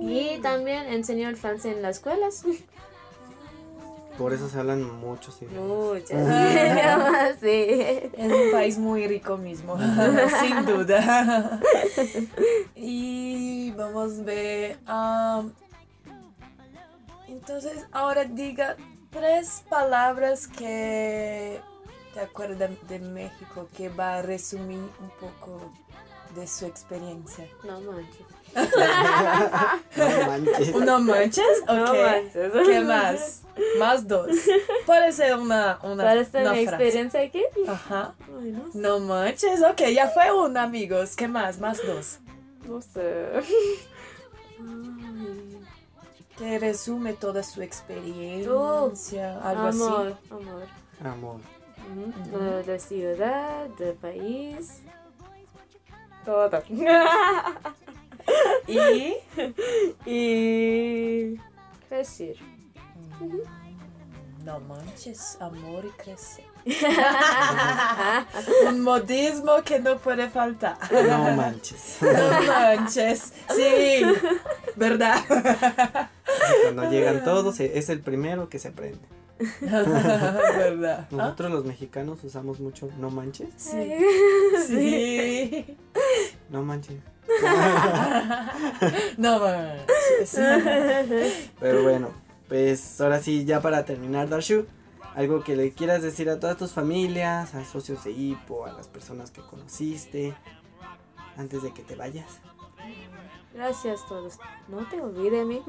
Y 0.00 0.38
también 0.42 0.86
enseñan 0.86 1.36
francés 1.36 1.76
en 1.76 1.82
las 1.82 1.96
escuelas. 1.96 2.44
Por 4.18 4.32
eso 4.32 4.48
se 4.48 4.58
hablan 4.58 4.82
muchos 5.00 5.42
idiomas. 5.42 6.10
Idiomas, 6.10 7.36
sí. 7.40 8.10
Es 8.12 8.32
un 8.32 8.52
país 8.52 8.78
muy 8.78 9.06
rico 9.08 9.36
mismo, 9.36 9.76
sin 10.40 10.64
duda. 10.64 11.60
Y 12.76 13.72
vamos 13.72 14.20
a 14.20 14.22
ver. 14.22 14.78
am, 14.86 15.52
entonces, 17.28 17.86
ahora 17.92 18.24
diga 18.24 18.76
tres 19.10 19.64
palabras 19.68 20.46
que 20.46 21.60
te 22.12 22.20
acuerdas 22.20 22.70
de 22.88 22.98
México 23.00 23.68
que 23.76 23.88
va 23.88 24.18
a 24.18 24.22
resumir 24.22 24.78
un 24.78 25.10
poco 25.20 25.72
de 26.34 26.46
su 26.46 26.66
experiencia. 26.66 27.48
No 27.64 27.80
manches. 27.80 28.26
No 29.96 30.26
manches. 30.26 30.68
¿Uno 30.74 31.00
manches? 31.00 31.64
No 31.66 31.94
manches. 31.94 32.52
¿Qué 32.66 32.80
más? 32.80 33.42
Más 33.78 34.06
dos. 34.08 34.28
Puede 34.86 35.12
ser 35.12 35.36
una, 35.36 35.78
una, 35.82 36.02
¿Cuál 36.02 36.18
es 36.18 36.28
una 36.34 36.52
mi 36.52 36.66
frase. 36.66 36.84
experiencia 36.84 37.20
aquí? 37.20 37.42
Ajá. 37.68 38.14
Ay, 38.40 38.50
no 38.52 38.72
sé. 38.72 38.78
No 38.78 38.98
manches, 39.00 39.62
ok, 39.62 39.80
ya 39.94 40.08
fue 40.08 40.32
una, 40.32 40.64
amigos. 40.64 41.14
¿Qué 41.16 41.28
más? 41.28 41.58
Más 41.60 41.78
dos. 41.86 42.18
No 42.66 42.80
sé. 42.80 43.42
Que 46.36 46.58
resume 46.58 47.12
toda 47.12 47.44
su 47.44 47.62
experiencia, 47.62 49.40
algo 49.40 49.66
así. 49.68 49.82
amor, 49.82 50.16
amor. 50.30 50.66
Amor. 51.04 51.40
Ujú. 52.32 52.38
La, 52.42 52.62
la 52.72 52.78
ciudad, 52.80 53.66
el 53.80 53.94
país. 53.94 54.80
Todo. 56.24 56.50
Y 58.66 59.14
y 60.06 61.36
crecer. 61.88 62.36
no 64.44 64.60
manches, 64.60 65.36
amor 65.40 65.84
y 65.84 65.90
crecer. 66.02 66.44
Un 68.68 68.80
modismo 68.80 69.62
que 69.64 69.78
no 69.80 69.98
puede 69.98 70.28
faltar. 70.30 70.78
No 70.90 71.36
manches. 71.36 71.98
No 72.00 72.42
manches. 72.46 73.32
Sí, 73.54 74.02
¿verdad? 74.76 75.16
Cuando 76.62 76.90
llegan 76.90 77.22
todos, 77.24 77.60
e- 77.60 77.78
es 77.78 77.88
el 77.90 78.00
primero 78.00 78.48
que 78.48 78.58
se 78.58 78.68
aprende. 78.68 79.06
¿Verdad? 79.60 81.00
¿Ah? 81.00 81.06
Nosotros 81.10 81.50
los 81.50 81.64
mexicanos 81.64 82.22
usamos 82.24 82.60
mucho 82.60 82.88
no 82.98 83.10
manches. 83.10 83.48
Sí. 83.56 83.94
Sí. 84.66 85.64
Sí. 85.64 85.76
No 86.50 86.62
manches. 86.62 86.96
No. 89.16 89.40
Pero 91.60 91.82
bueno, 91.82 92.10
pues 92.48 93.00
ahora 93.00 93.20
sí, 93.20 93.44
ya 93.44 93.60
para 93.60 93.84
terminar, 93.84 94.28
Darshu, 94.28 94.66
algo 95.14 95.42
que 95.42 95.56
le 95.56 95.72
quieras 95.72 96.02
decir 96.02 96.28
a 96.28 96.40
todas 96.40 96.56
tus 96.56 96.72
familias, 96.72 97.54
a 97.54 97.64
socios 97.64 98.04
de 98.04 98.12
Hipo, 98.12 98.66
a 98.66 98.72
las 98.72 98.88
personas 98.88 99.30
que 99.30 99.40
conociste, 99.42 100.34
antes 101.36 101.62
de 101.62 101.72
que 101.72 101.82
te 101.82 101.96
vayas. 101.96 102.40
Gracias 103.54 104.02
a 104.02 104.08
todos. 104.08 104.38
No 104.66 104.78
te 104.88 105.00
olvides 105.00 105.32
de 105.38 105.44
mí. 105.44 105.62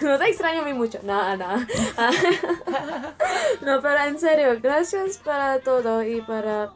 no 0.00 0.18
te 0.18 0.28
extraño 0.28 0.62
a 0.62 0.64
mí 0.64 0.72
mucho. 0.72 0.98
No, 1.02 1.36
no. 1.36 1.58
no, 3.60 3.82
pero 3.82 3.98
en 4.06 4.18
serio, 4.18 4.58
gracias 4.62 5.18
para 5.18 5.60
todo 5.60 6.02
y 6.02 6.22
para 6.22 6.72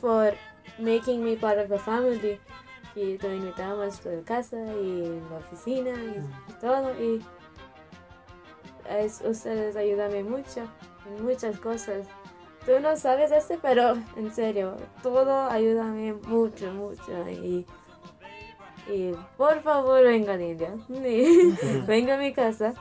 por 0.00 0.34
making 0.78 1.22
me 1.22 1.36
part 1.36 1.58
of 1.58 1.68
the 1.68 1.78
family. 1.78 2.40
Y 2.94 3.16
te 3.18 3.34
invitamos 3.36 4.04
a 4.04 4.08
la 4.10 4.22
casa 4.22 4.56
y 4.56 5.20
la 5.30 5.36
oficina 5.38 5.90
y 5.90 6.52
todo. 6.60 6.92
Y 7.00 7.22
es, 8.88 9.20
ustedes 9.24 9.76
ayudan 9.76 10.28
mucho 10.28 10.62
en 11.06 11.24
muchas 11.24 11.58
cosas. 11.60 12.06
Tú 12.66 12.72
no 12.80 12.96
sabes 12.96 13.30
este, 13.32 13.58
pero 13.58 13.96
en 14.16 14.30
serio, 14.32 14.76
todo 15.02 15.48
ayuda 15.48 15.84
mucho, 15.84 16.72
mucho. 16.72 17.28
Y 17.30 17.64
Y 18.88 19.12
por 19.36 19.60
favor 19.62 20.02
vengan 20.02 20.42
India. 20.42 20.74
Venga 21.86 22.14
a 22.14 22.18
mi 22.18 22.32
casa. 22.32 22.74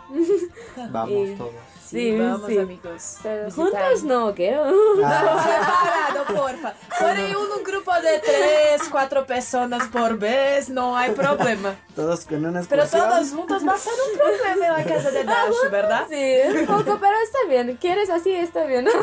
Vamos 0.92 1.12
Y- 1.30 1.36
todos. 1.36 1.54
Sí, 1.90 2.16
vamos 2.16 2.48
sí. 2.48 2.58
amigos. 2.58 3.18
Pero 3.24 3.50
juntos 3.50 4.04
no 4.04 4.36
quiero. 4.36 4.64
Ah, 5.04 6.14
Separado, 6.14 6.26
porfa. 6.40 6.74
Porém, 7.00 7.36
un 7.36 7.64
grupo 7.64 7.92
de 7.94 8.20
tres, 8.20 8.88
cuatro 8.92 9.26
personas 9.26 9.88
por 9.88 10.20
vez, 10.20 10.70
no 10.70 10.96
hay 10.96 11.12
problema. 11.12 11.76
todos 11.96 12.26
con 12.26 12.46
una 12.46 12.62
Pero 12.62 12.88
todos 12.88 13.32
juntos 13.32 13.68
va 13.68 13.74
a 13.74 13.78
ser 13.78 13.94
un 14.12 14.18
problema 14.20 14.68
en 14.68 14.74
la 14.74 14.84
casa 14.84 15.10
de 15.10 15.24
Dash, 15.24 15.72
¿verdad? 15.72 16.06
Sí, 16.10 16.42
un 16.60 16.66
poco, 16.68 17.00
pero 17.00 17.16
está 17.24 17.40
bien. 17.50 17.76
¿Quieres 17.82 18.12
así? 18.12 18.36
Está 18.36 18.66
bien. 18.66 18.88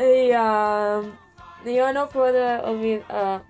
y 0.00 0.30
um, 0.32 1.12
yo 1.66 1.92
no 1.92 2.08
puedo 2.08 2.64
olvidar, 2.64 3.42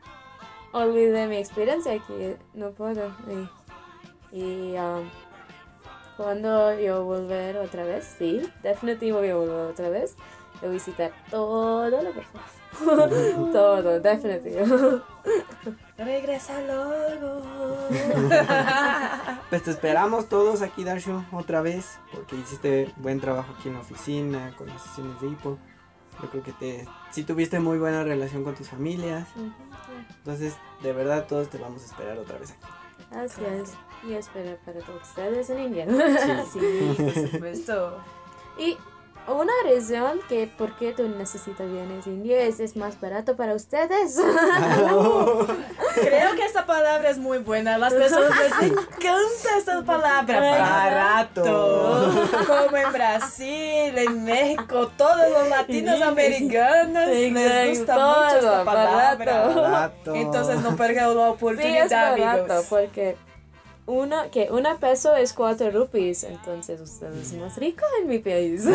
olvidar 0.73 1.29
mi 1.29 1.37
experiencia 1.37 1.93
aquí. 1.93 2.35
No 2.55 2.73
puedo. 2.73 3.13
Y, 4.33 4.37
y, 4.37 4.77
um, 4.77 5.09
cuando 6.17 6.79
yo 6.79 7.05
volver 7.05 7.59
otra 7.59 7.85
vez, 7.85 8.15
sí, 8.19 8.43
definitivo 8.63 9.25
yo 9.25 9.41
volver 9.41 9.71
otra 9.71 9.89
vez, 9.89 10.17
yo 10.63 10.71
visitar 10.71 11.13
toda 11.31 12.03
la 12.03 12.11
persona. 12.11 12.45
Todo, 13.53 14.01
definitivo. 14.01 15.03
Regresa 15.99 16.61
luego. 16.63 17.43
Pues 19.49 19.63
te 19.63 19.71
esperamos 19.71 20.29
todos 20.29 20.61
aquí, 20.61 20.83
Darshu, 20.83 21.23
otra 21.31 21.63
vez, 21.63 21.99
porque 22.13 22.35
hiciste 22.35 22.93
buen 22.97 23.21
trabajo 23.21 23.55
aquí 23.57 23.69
en 23.69 23.75
la 23.75 23.81
oficina, 23.81 24.53
con 24.59 24.67
las 24.67 24.83
sesiones 24.83 25.21
de 25.21 25.29
hipo. 25.29 25.57
Yo 26.21 26.29
creo 26.31 26.43
que 26.43 26.53
te, 26.53 26.89
sí 27.13 27.23
tuviste 27.23 27.61
muy 27.61 27.79
buena 27.79 28.03
relación 28.03 28.43
con 28.43 28.57
tus 28.57 28.69
familias. 28.69 29.29
Entonces, 30.19 30.57
de 30.83 30.93
verdad, 30.93 31.27
todos 31.29 31.49
te 31.49 31.59
vamos 31.59 31.83
a 31.83 31.87
esperar 31.87 32.19
otra 32.19 32.39
vez 32.39 32.51
aquí. 32.51 32.67
Así 33.11 33.45
es. 33.45 33.75
Y 34.09 34.15
espero 34.15 34.57
para 34.65 34.81
todos 34.81 35.03
ustedes 35.03 35.51
en 35.51 35.59
India. 35.61 35.87
Sí, 36.53 36.95
por 36.97 37.13
supuesto. 37.31 37.99
Y 38.59 38.77
una 39.29 39.53
razón 39.65 40.21
que 40.29 40.47
por 40.47 40.77
qué 40.77 40.93
tú 40.93 41.09
necesitas 41.09 41.71
bienes 41.71 42.07
indios 42.07 42.41
es, 42.41 42.61
es 42.61 42.77
más 42.77 43.01
barato 43.01 43.35
para 43.37 43.55
ustedes. 43.55 44.17
Creo 45.95 46.35
que 46.37 46.45
esta 46.45 46.67
palabra 46.67 47.11
es 47.11 47.19
muy 47.19 47.39
buena. 47.39 47.79
Las 47.79 47.93
personas 47.93 48.31
les 48.39 48.71
encanta 48.71 49.59
esta 49.59 49.83
palabra. 49.83 50.41
Barato. 50.41 52.13
Como 52.47 52.77
en 52.77 52.93
Brasil, 52.93 53.99
en 53.99 54.25
México, 54.25 54.91
todos 54.97 55.31
los 55.31 55.49
latinos 55.49 56.01
americanos 56.03 57.09
les 57.09 57.79
gusta 57.79 57.95
Todo, 57.95 58.25
mucho 58.25 58.37
esta 58.37 58.65
palabra. 58.65 59.17
barato. 59.43 59.63
Barato. 59.63 60.15
Entonces 60.15 60.61
no 60.61 60.77
pierdan 60.77 60.97
la 61.17 61.25
sí, 61.25 61.29
es 61.29 61.35
oportunidad, 61.35 62.11
barato 62.11 62.43
amigos. 62.53 62.67
porque 62.69 63.17
una, 63.87 64.31
que 64.31 64.49
una 64.51 64.79
peso 64.79 65.15
es 65.15 65.33
cuatro 65.33 65.71
rupees, 65.71 66.25
entonces 66.25 66.81
ustedes 66.81 67.29
son 67.29 67.41
más 67.41 67.57
ricos 67.57 67.89
en 68.01 68.09
mi 68.09 68.19
país. 68.19 68.65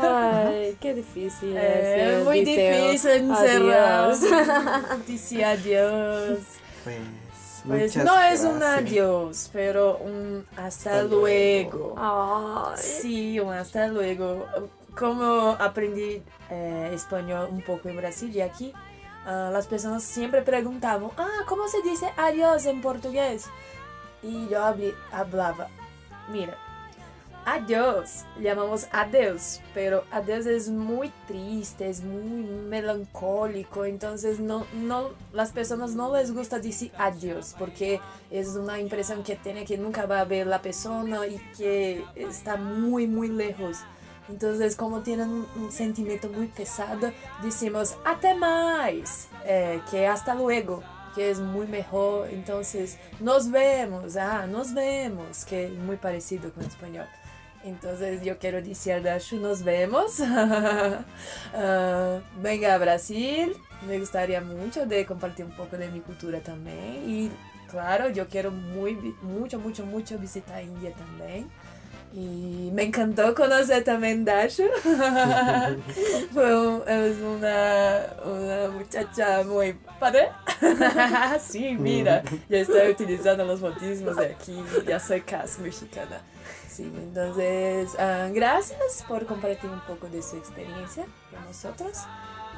Ay, 0.00 0.76
qué 0.80 0.94
difícil 0.94 1.56
es. 1.56 1.64
Eh, 1.64 2.16
el 2.18 2.24
muy 2.24 2.44
difícil 2.44 3.10
encerrar. 3.10 4.10
Adiós. 4.10 4.20
Dice 5.06 5.44
adiós. 5.44 6.38
Pues, 6.84 6.96
Pues 7.66 7.96
no 7.96 8.20
es 8.22 8.40
un 8.44 8.58
gracias. 8.58 8.78
adiós, 8.78 9.50
pero 9.52 9.98
un 9.98 10.46
hasta, 10.56 11.00
Hasta 11.00 11.02
luego. 11.02 11.94
Ay. 11.98 12.76
Sí, 12.78 13.40
un 13.40 13.52
hasta 13.52 13.88
luego. 13.88 14.46
Como 14.96 15.56
aprendí 15.58 16.22
eh, 16.50 16.90
español 16.92 17.48
un 17.52 17.62
poco 17.62 17.88
en 17.88 17.96
Brasil 17.96 18.34
y 18.34 18.40
aquí, 18.40 18.72
ah, 19.28 19.50
las 19.52 19.66
personas 19.66 20.02
siempre 20.02 20.42
preguntaban, 20.42 21.10
ah, 21.18 21.44
¿cómo 21.46 21.68
se 21.68 21.82
dice 21.82 22.08
adiós 22.16 22.66
en 22.66 22.80
portugués? 22.80 23.46
Y 24.22 24.48
yo 24.48 24.64
hablaba, 25.12 25.68
mira, 26.32 26.56
adiós, 27.48 28.24
llamamos 28.40 28.88
adeus, 28.92 29.60
pero 29.72 30.04
adeus 30.10 30.46
es 30.46 30.68
muy 30.68 31.10
triste, 31.26 31.88
es 31.88 32.02
muy 32.02 32.42
melancólico, 32.42 33.84
entonces 33.84 34.38
no, 34.38 34.66
no, 34.74 35.10
las 35.32 35.52
personas 35.52 35.94
no 35.94 36.14
les 36.14 36.32
gusta 36.32 36.58
decir 36.58 36.92
adiós, 36.98 37.54
porque 37.58 38.00
es 38.30 38.48
una 38.48 38.78
impresión 38.80 39.22
que 39.22 39.36
tiene 39.36 39.64
que 39.64 39.78
nunca 39.78 40.04
va 40.04 40.20
a 40.20 40.24
ver 40.24 40.46
la 40.46 40.60
persona 40.60 41.26
y 41.26 41.38
que 41.56 42.04
está 42.16 42.56
muy, 42.56 43.06
muy 43.06 43.28
lejos. 43.28 43.78
Entonces, 44.28 44.76
como 44.76 45.00
tienen 45.00 45.46
un, 45.56 45.72
sentimiento 45.72 46.28
muy 46.28 46.48
pesado, 46.48 47.12
decimos 47.42 47.96
até 48.04 48.34
mais, 48.34 49.28
eh, 49.44 49.80
que 49.90 50.06
hasta 50.06 50.34
luego, 50.34 50.82
que 51.14 51.30
es 51.30 51.40
muy 51.40 51.66
mejor. 51.66 52.28
Entonces, 52.30 52.98
nos 53.20 53.50
vemos, 53.50 54.16
ah, 54.16 54.46
nos 54.46 54.74
vemos, 54.74 55.44
que 55.44 55.66
es 55.66 55.72
muy 55.72 55.96
parecido 55.96 56.52
con 56.52 56.64
español. 56.64 57.06
Entonces, 57.64 58.22
yo 58.22 58.38
quiero 58.38 58.62
decir, 58.62 59.02
Dashu, 59.02 59.38
nos 59.38 59.62
vemos. 59.62 60.20
Ah, 61.54 62.20
venga 62.40 62.74
a 62.74 62.78
Brasil, 62.78 63.54
me 63.86 63.98
gustaría 63.98 64.40
mucho 64.40 64.86
de 64.86 65.06
compartir 65.06 65.44
un 65.46 65.52
poco 65.52 65.76
de 65.76 65.88
mi 65.88 66.00
cultura 66.00 66.40
también. 66.40 67.08
Y 67.08 67.30
claro, 67.70 68.10
yo 68.10 68.28
quiero 68.28 68.50
muy, 68.50 68.94
mucho, 69.22 69.58
mucho, 69.58 69.86
mucho 69.86 70.18
visitar 70.18 70.62
India 70.62 70.92
también. 70.92 71.48
Y 72.14 72.70
me 72.72 72.84
encantó 72.84 73.34
conocer 73.34 73.84
también 73.84 74.24
Dashu. 74.24 74.64
Fue 76.32 76.68
un- 76.68 76.82
es 76.88 77.16
una, 77.18 78.06
una 78.24 78.70
muchacha 78.70 79.42
muy 79.44 79.74
padre. 80.00 80.30
sí, 81.40 81.76
mira, 81.78 82.22
ya 82.48 82.58
estoy 82.58 82.90
utilizando 82.90 83.44
los 83.44 83.60
modismos 83.60 84.16
de 84.16 84.26
aquí, 84.26 84.56
ya 84.86 84.98
soy 84.98 85.20
casi 85.20 85.60
mexicana. 85.60 86.20
Sí, 86.68 86.84
entonces, 86.96 87.90
ah, 87.98 88.28
gracias 88.32 89.04
por 89.06 89.26
compartir 89.26 89.68
un 89.70 89.80
poco 89.80 90.08
de 90.08 90.22
su 90.22 90.36
experiencia 90.36 91.04
con 91.30 91.44
nosotros 91.44 91.98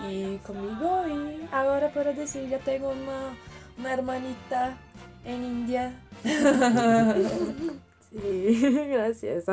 y 0.09 0.37
conmigo. 0.39 1.05
Y 1.09 1.49
ahora 1.53 1.91
puedo 1.93 2.13
decir, 2.15 2.49
ya 2.49 2.59
tengo 2.59 2.91
una, 2.91 3.35
una 3.79 3.93
hermanita 3.95 4.77
en 5.25 5.45
India. 5.45 5.93
Sí, 8.13 8.61
gracias. 8.91 9.45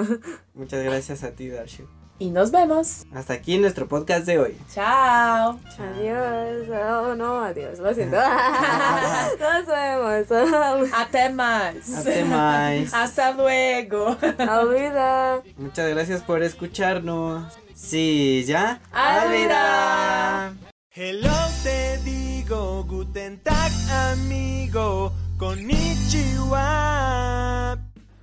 Muchas 0.54 0.84
gracias 0.84 1.24
a 1.24 1.32
ti, 1.32 1.50
Darshu. 1.50 1.88
Y 2.20 2.32
nos 2.32 2.50
vemos. 2.50 3.06
Hasta 3.14 3.34
aquí 3.34 3.60
nuestro 3.60 3.88
podcast 3.88 4.26
de 4.26 4.40
hoy. 4.40 4.58
Chao. 4.74 5.60
Adiós. 5.78 6.68
Oh, 6.68 7.14
no, 7.14 7.44
adiós. 7.44 7.78
Lo 7.78 7.94
siento. 7.94 8.18
Nos 9.40 9.68
vemos. 9.68 10.26
Até 10.98 11.30
más. 11.30 11.76
Hasta 11.88 12.26
más. 12.26 12.92
Hasta 12.92 13.34
luego. 13.34 14.18
Olvida. 14.50 15.44
Muchas 15.58 15.90
gracias 15.90 16.24
por 16.24 16.42
escucharnos. 16.42 17.54
Sí, 17.76 18.44
ya. 18.48 18.82
Alvida. 18.92 20.56
Hello 20.90 21.30
te 21.62 22.00
digo, 22.04 22.84
Guten 22.86 23.38
Tag 23.44 23.72
amigo, 23.92 25.14
konnichiwa. 25.38 26.58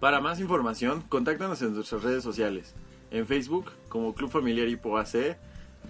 Para 0.05 0.21
más 0.21 0.39
información, 0.39 1.03
contáctanos 1.09 1.63
en 1.63 1.75
nuestras 1.75 2.03
redes 2.03 2.23
sociales. 2.23 2.75
En 3.11 3.27
Facebook 3.27 3.71
como 3.89 4.15
Club 4.15 4.31
Familiar 4.31 4.69
Hipo 4.69 4.99
AC, 4.99 5.39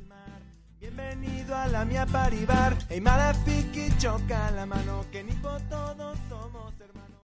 Bienvenido 0.79 1.57
a 1.57 1.67
la 1.67 1.83
mia 1.87 2.05
paribar, 2.05 2.77
hey 2.91 3.01
malafiki 3.01 3.89
choca 3.97 4.51
la 4.51 4.67
mano 4.67 5.07
que 5.11 5.25
ni 5.25 5.33
por 5.33 5.63
todos. 5.71 6.19